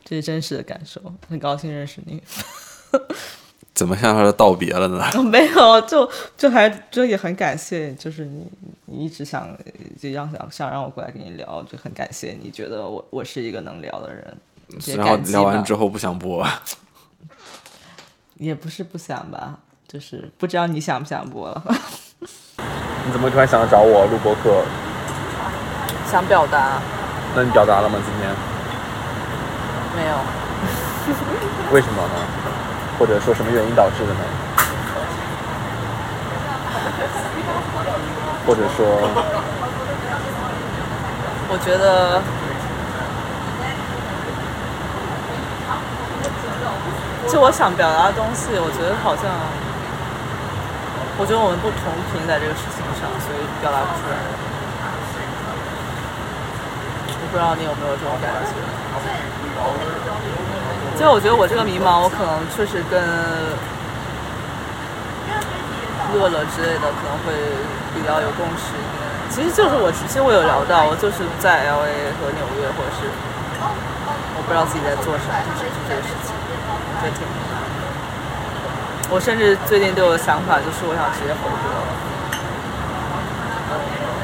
[0.04, 2.20] 这是真实的感受，很高兴认识你。
[3.76, 5.22] 怎么向他道别了呢？
[5.22, 8.50] 没有，就就还就也很感谢，就是你
[8.86, 9.46] 你一直想
[10.00, 14.36] 就让想想让我过来跟你聊，就很感谢你觉得我我是一个能聊的人。
[14.96, 16.44] 然后聊完之后不想播，
[18.36, 19.58] 也不是不想吧。
[19.86, 21.62] 就是不知道你想不想播了。
[23.06, 24.64] 你怎么突然想要找我录播客？
[26.10, 26.80] 想表达。
[27.36, 27.98] 那你表达了吗？
[28.02, 28.34] 今天？
[29.94, 30.16] 没有。
[31.72, 32.14] 为什么呢？
[32.98, 34.20] 或者说什么原因导致的呢？
[38.46, 38.86] 或者说？
[41.48, 42.22] 我觉得。
[47.28, 49.24] 就我想表达的东西，我觉得好像。
[51.18, 54.16] 我觉得我们不同频在这个事情上，所以表达不出来。
[57.08, 58.52] 我不知道你有没有这种感觉。
[60.98, 62.98] 就我觉得我这个迷茫，我可能确实跟
[66.16, 67.36] 乐乐之类的可能会
[67.94, 69.04] 比较有共识一点。
[69.28, 73.04] 其实就是我，其实我有聊到，我就是在 L A 和纽约，或者是
[74.34, 76.32] 我不知道自己在做什么，就是这个事情，
[77.04, 77.22] 就挺。
[79.12, 81.86] 我甚至最近都有想法，就是我想直接回国了。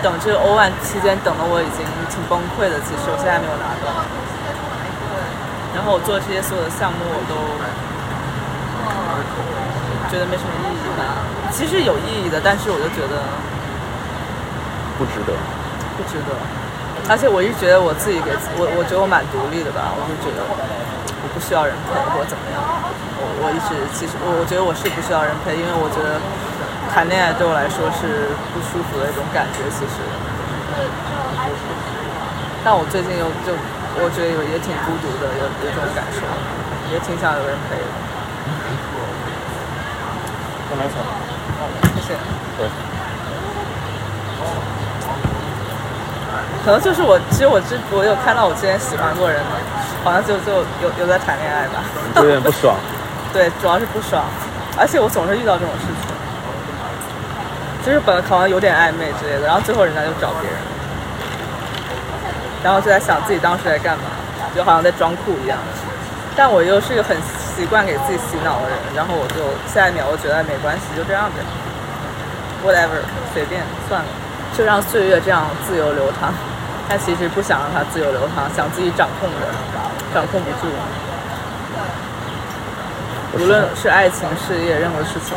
[0.02, 2.80] 等这个欧万期间，等的我已经挺崩溃的。
[2.82, 4.02] 其实我现在没有拿到。
[5.74, 7.34] 然后我做这些所有的项目，我都
[10.12, 11.24] 觉得没什么意义吧。
[11.50, 13.24] 其实有意义的，但是我就觉得
[14.96, 15.32] 不值得，
[15.96, 16.36] 不值得。
[17.10, 19.90] 而且我一直觉得我自己给我，我觉得我蛮独立的吧。
[19.96, 22.60] 我就觉得我不需要人陪或者怎么样。
[23.42, 26.20] 我一直其实我我觉得我是不需要人陪，因为我觉得
[26.92, 29.66] 谈恋爱对我来说是不舒服的一种感觉。
[29.72, 29.98] 其实，
[32.62, 33.50] 但我最近又就
[33.98, 36.24] 我觉得有也挺孤独的，有有这种感受，
[36.92, 37.84] 也挺想有人陪的。
[40.72, 40.96] 没错，
[41.94, 42.16] 谢谢。
[42.56, 42.66] 对。
[46.64, 49.44] 可能就是我，其实我之我有看到我之前喜欢过人的，
[50.04, 51.82] 好像就就有有在谈恋爱吧，
[52.16, 52.76] 有点不爽。
[53.34, 54.24] 对，主要是不爽，
[54.78, 56.14] 而且我总是遇到这种事情，
[57.84, 60.51] 就是本来好像有点暧昧之类的，然后最后人家就找别人，
[62.62, 64.04] 然后就在想自己当时在干嘛，
[64.54, 65.58] 就好像在装酷一样。
[66.34, 71.42] 但我又是一个很习惯给自己洗脑的人，然后我就下一秒我觉得没关系，就这样呗
[72.64, 73.04] ，whatever，
[73.34, 74.08] 随便算了，
[74.56, 76.32] 就让岁月这样自由流淌。
[76.88, 79.46] 但其实不想让它自由流淌，想自己掌控的，
[80.12, 80.72] 掌控不住。
[83.38, 85.36] 无论是爱情、事业，任何事情。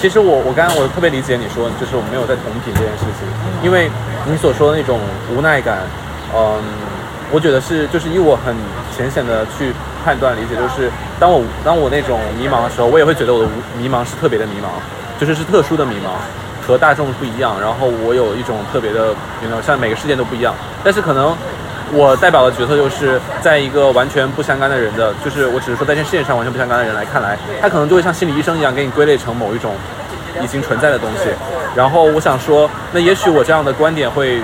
[0.00, 3.28] 其实我我刚刚我特别理解你说，就是我没有在同频这件事情，
[3.62, 3.90] 因为
[4.24, 4.98] 你所说的那种
[5.30, 5.78] 无奈感，
[6.34, 6.62] 嗯，
[7.30, 8.54] 我觉得是就是以我很
[8.96, 9.72] 浅显的去
[10.04, 14.68] 判断理解，就是当我当我那种迷茫的时候，我也会觉得我的迷茫是特别的迷茫，
[15.20, 16.16] 就是是特殊的迷茫，
[16.66, 17.60] 和大众不一样。
[17.60, 21.36] 然后我有一种特别的，你知道，像每个事件都不一样，但是可能。
[21.94, 29.74] 我代表的角色就是在一个完全不相干的人的，就是我只是说在这世界上完全不相干的人来看来，他可能就会像心理医生一样给你归类成某一种
[30.40, 31.28] 已经存在的东西。
[31.76, 34.40] 然后我想说，那也许我这样的观点会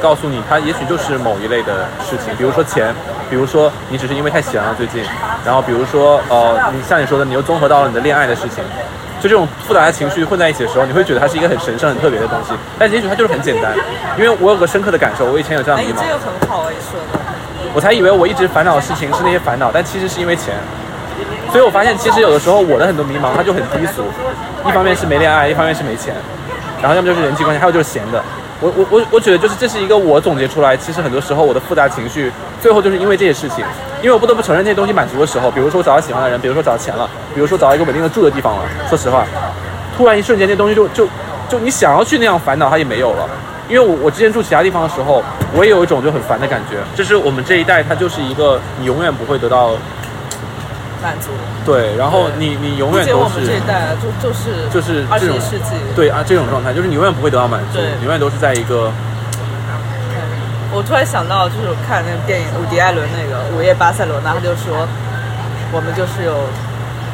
[0.00, 2.94] 告诉你，他也许就是某一类的事情，比如说钱，
[3.28, 5.04] 比如说你只是因为太闲了最近，
[5.44, 8.64] 然后比如说呃，你像你说的，你又综合到了你的恋爱的事情。
[9.20, 13.70] 就这种复杂的情绪混在一起的时候，你会觉得它是一个很神圣、很特别的东西，但也许它就是很简单。
[14.16, 16.00] 因为我有个深刻的感受，我以前有这样的迷茫。
[16.00, 17.20] 这个很好，你说的。
[17.74, 20.54] 我才以为我一直烦恼的事情是那些烦恼，但其实是因为钱。
[21.52, 24.04] 所以我发现，其实有的时候我的很多迷茫，它就很低俗。
[24.66, 26.14] 一方面是没恋爱，一方面是没钱，
[26.80, 28.24] 然后要么就是人际关系，还有就是闲的。
[28.60, 32.30] 我我我我觉得就是这是一个我总结出来，其实很多时候我的复杂情绪，
[32.60, 33.64] 最后就是因为这些事情。
[34.02, 38.62] 因为我不得不承认，这些东西满足的时候，比如说我找到喜欢的人，比如说找到钱了，比如说找到一个稳定的住的地方了。
[38.88, 39.26] 说实话，
[39.96, 41.08] 突然一瞬间，这东西就就
[41.48, 43.28] 就你想要去那样烦恼，它也没有了。
[43.68, 45.22] 因为我我之前住其他地方的时候，
[45.54, 46.76] 我也有一种就很烦的感觉。
[46.94, 49.72] 就是我们这一代，它就是一个你永远不会得到
[51.02, 51.30] 满足。
[51.64, 53.24] 对，然后你你永远都是。
[53.24, 55.76] 我们这一代就就是就是二十一世纪。
[55.94, 58.92] 对啊，这种状态就是你永远不会得到满足，永远都是在一个。
[60.72, 64.86] 我突然想到，就是我看那个电影伍迪·艾伦那个《午夜巴塞罗那》，他就说，
[65.72, 66.46] 我们就是有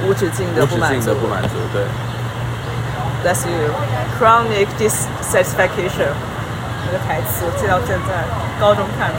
[0.05, 1.14] 无止境的不满足。
[1.14, 1.80] 不满足，对。
[3.24, 3.72] That's you,
[4.20, 6.12] chronic dissatisfaction。
[6.84, 8.28] 那个台词记到现在，
[8.61, 9.18] 高中看的。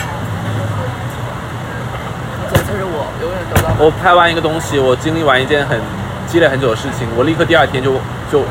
[2.68, 3.70] 这就是我永远得到。
[3.80, 5.80] 我拍完一个东西，我经历完一件很
[6.28, 7.94] 积累很久的事情，我立刻第二天就
[8.30, 8.44] 就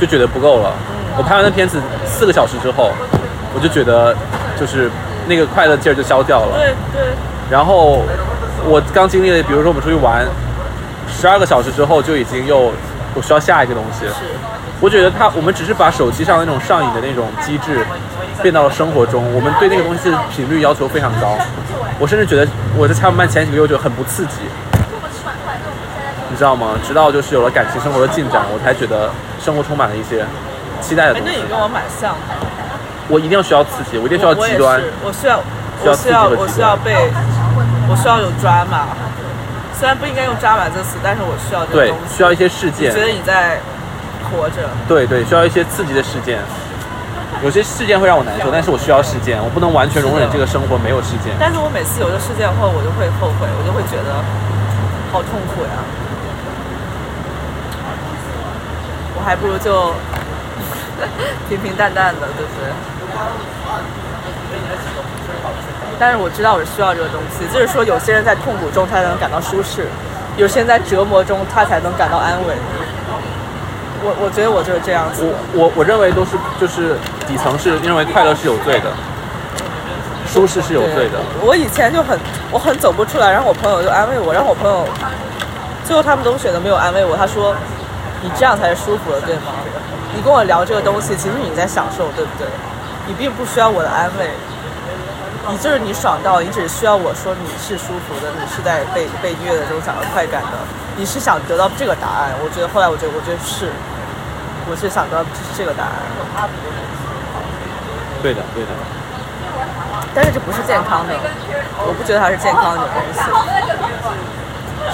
[0.00, 0.72] 就觉得不够了。
[1.18, 2.92] 我拍完那片子四个小时之后，
[3.52, 4.16] 我就觉得
[4.58, 4.88] 就是。
[5.28, 6.56] 那个快乐劲儿就消掉了。
[6.56, 7.02] 对对。
[7.50, 8.04] 然后
[8.64, 10.24] 我刚经历了，比如说我们出去玩，
[11.08, 12.70] 十二个小时之后就已经又
[13.12, 14.06] 我需要下一个东西。
[14.06, 14.22] 是。
[14.80, 17.84] 我觉得他，我们只是把手机上那种上瘾的那种机制
[18.42, 21.36] 变到了生活中，我们对那个东西的频率要求非常高。
[21.98, 22.46] 我甚至觉得
[22.76, 24.44] 我在恰曼前几个月就很不刺激，
[26.28, 26.78] 你知道吗？
[26.86, 29.10] 直到就是有了感情生活的进展，我才觉得
[29.40, 30.24] 生活充满了一些
[30.82, 31.32] 期待的东西。
[31.32, 32.14] 那你跟我蛮像。
[33.08, 34.82] 我一定要需要刺激，我一定需要极端。
[35.02, 35.40] 我需要，
[35.84, 36.92] 我需要，我需要被，
[37.88, 38.88] 我需要有抓马。
[39.72, 42.16] 虽然不应该用抓马这个词，但是我需要这个东西。
[42.16, 42.92] 需要一些事件。
[42.92, 43.60] 觉得你在
[44.26, 44.68] 活着。
[44.86, 46.38] 对对，需要一些刺激的事件。
[47.44, 51.36] 有些事件会让我难受，但是我需要事件，我不能完全容忍这个生活没有事件。
[51.38, 54.24] 但是我每次有了事件后，我就会后悔，我就会觉得
[55.12, 55.76] 好痛苦呀。
[59.18, 59.92] 我还不如就
[61.48, 62.72] 平平淡淡的，对不对？
[65.98, 69.88] 但是我知道我是需要这个东西，就是说有些人在痛苦中他才能感到舒适，
[70.36, 72.56] 有些人在折磨中他才能感到安慰。
[74.06, 75.26] 我我觉得我就是这样子。
[75.52, 76.94] 我我我认为都是就是
[77.26, 78.86] 底层是认为快乐是有罪的，
[80.30, 81.18] 舒适是有罪的。
[81.42, 82.16] 我以前就很
[82.52, 84.86] 我很走不出来，然后我朋友就安慰我，然后我朋友
[85.84, 87.52] 最后他们都选择没有安慰我，他说
[88.22, 89.50] 你这样才是舒服的，对吗？
[90.14, 92.46] 你跟我聊这个东西，其实你在享受，对不对？
[93.06, 94.30] 你并不需要我的安慰，
[95.50, 100.56] 你就是你爽到，你只需要我说你是舒服的，你是在被被虐的这种想要快感的，
[100.96, 102.32] 你是想得到这个答案。
[102.42, 103.70] 我觉得后来我觉得我觉得是，
[104.68, 105.24] 我是想得到
[105.56, 105.92] 这个答案。
[108.22, 108.70] 对的，对的。
[110.14, 111.14] 但是这不是健康的，
[111.84, 113.20] 我不觉得它是健康的东西。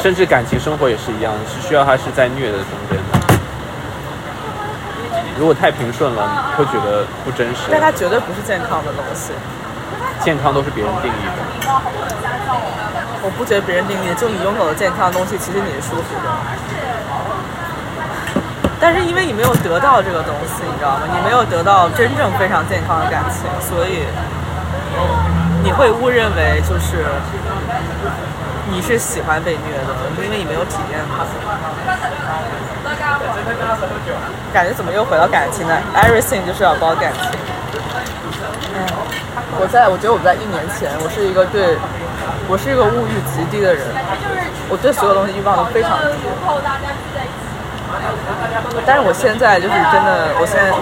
[0.02, 3.18] 甚至感情生活也是一样，是需要它是在虐的中间的。
[5.38, 7.70] 如果太平顺了，会觉得不真实。
[7.70, 9.32] 但它绝对不是健康的东西。
[10.20, 11.38] 健康都是别人定义的。
[13.22, 16.28] 我不觉得别人定义，就你拥有的健康的东西，其实你是舒服的。
[18.82, 21.02] 但是因为你没有得到这个东西，你知道吗？
[21.14, 24.02] 你没有得到真正非常健康的感情，所以
[25.62, 27.06] 你会误认为就是
[28.72, 31.24] 你是喜欢被虐的，因为你没有体验过。
[34.52, 37.38] 感觉怎么又回到感情呢？Everything 就是要包感情。
[39.60, 41.78] 我在我觉得我在一年前，我是一个对，
[42.48, 43.86] 我是一个物欲极低的人，
[44.68, 46.18] 我对所有东西欲望都非常低。
[48.86, 50.72] 但是我现在就是真的，我现在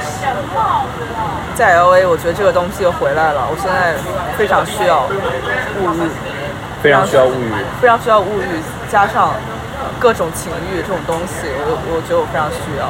[1.55, 3.47] 在 L A，我觉得这个东西又回来了。
[3.51, 3.95] 我现在
[4.37, 6.09] 非常需要物欲，
[6.83, 9.35] 非常需要物欲，非常需要物欲，加上
[9.99, 12.89] 各种情欲这种东西，我我觉得我非常需要，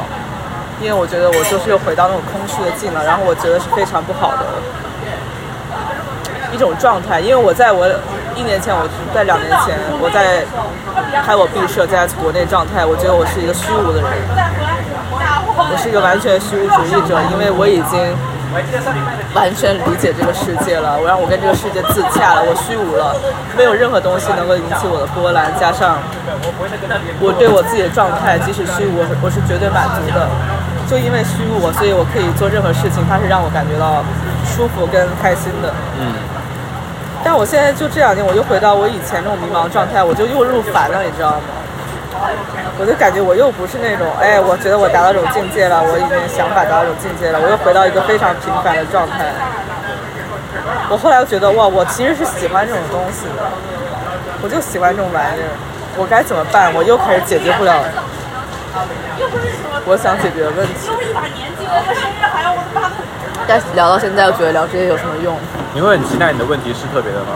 [0.81, 4.47] 因为我觉得我就是又回到那种空虚的境了，然后我觉得是非常不好的
[6.53, 7.89] 一种状态，因为我在我
[8.37, 10.47] 一年前，我在两年前，我在
[11.27, 14.11] 拍我毕设在国内状态，我觉得我是一个虚无的人，
[15.71, 17.95] 我是一个完全虚无主义者，因为我已经
[19.33, 23.15] 完全理解这个世界了，我让我跟这个世界自洽了，我虚无了，
[23.57, 26.03] 没有任何东西能够引起我的波澜，加上
[27.23, 30.27] 我对我自己的状态，即使虚无，我是我是绝对满足的，
[30.91, 34.03] 就因为虚无，所以我可以做任何事情，它是让我感觉到
[34.43, 35.71] 舒服跟开心的。
[36.03, 36.11] 嗯。
[37.23, 41.60] 但我现在就这两年，我又回到我以前那种迷茫状态，我就又入凡了，你知道吗？
[42.79, 49.33] 我就感觉我又不是那种，哎，我觉得我达到这种境界了，我已经想法达到这种境界了，我又回到一个非常平凡的状态。
[50.89, 53.45] 我后来又觉得，哇，我其实是喜欢这种东西的，
[54.43, 55.53] 我就喜欢这种玩意儿，
[55.97, 56.73] 我该怎么办？
[56.75, 57.75] 我又开始解决不了
[59.87, 60.91] 我想解决的问题。
[63.47, 65.37] 但聊到现在，我觉得聊这些有什么用？
[65.75, 67.35] 你会很期待你的问题是特别的吗？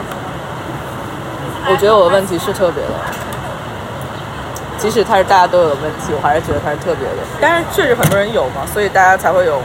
[1.66, 2.92] 我觉得我的问题是特别的，
[4.84, 7.24] 即使他是大家都有的问题，我还是觉得他是特别的。
[7.40, 9.56] 但是确实很多人有嘛，所以大家才会有，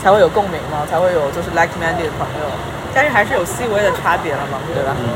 [0.00, 2.46] 才会有共鸣嘛，才会有就是 like-minded 的朋友。
[2.94, 4.94] 但是还是有细微的差别了嘛，对吧？
[4.94, 5.10] 嗯。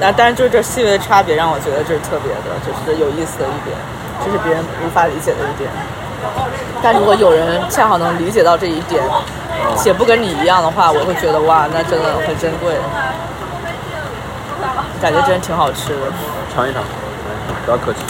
[0.00, 3.78] 那但是就是这细微的差别让我觉得这是特别的，就是有意思的一点，
[4.26, 5.70] 这是别人无法理解的一点。
[6.82, 9.00] 但如果有人恰好能理解到这一点，
[9.78, 12.74] 且不跟你一样的话，我会觉得哇，那真的很珍贵，
[15.00, 16.10] 感觉真挺好吃的。
[16.52, 16.82] 尝一尝，
[17.64, 18.00] 不要客气。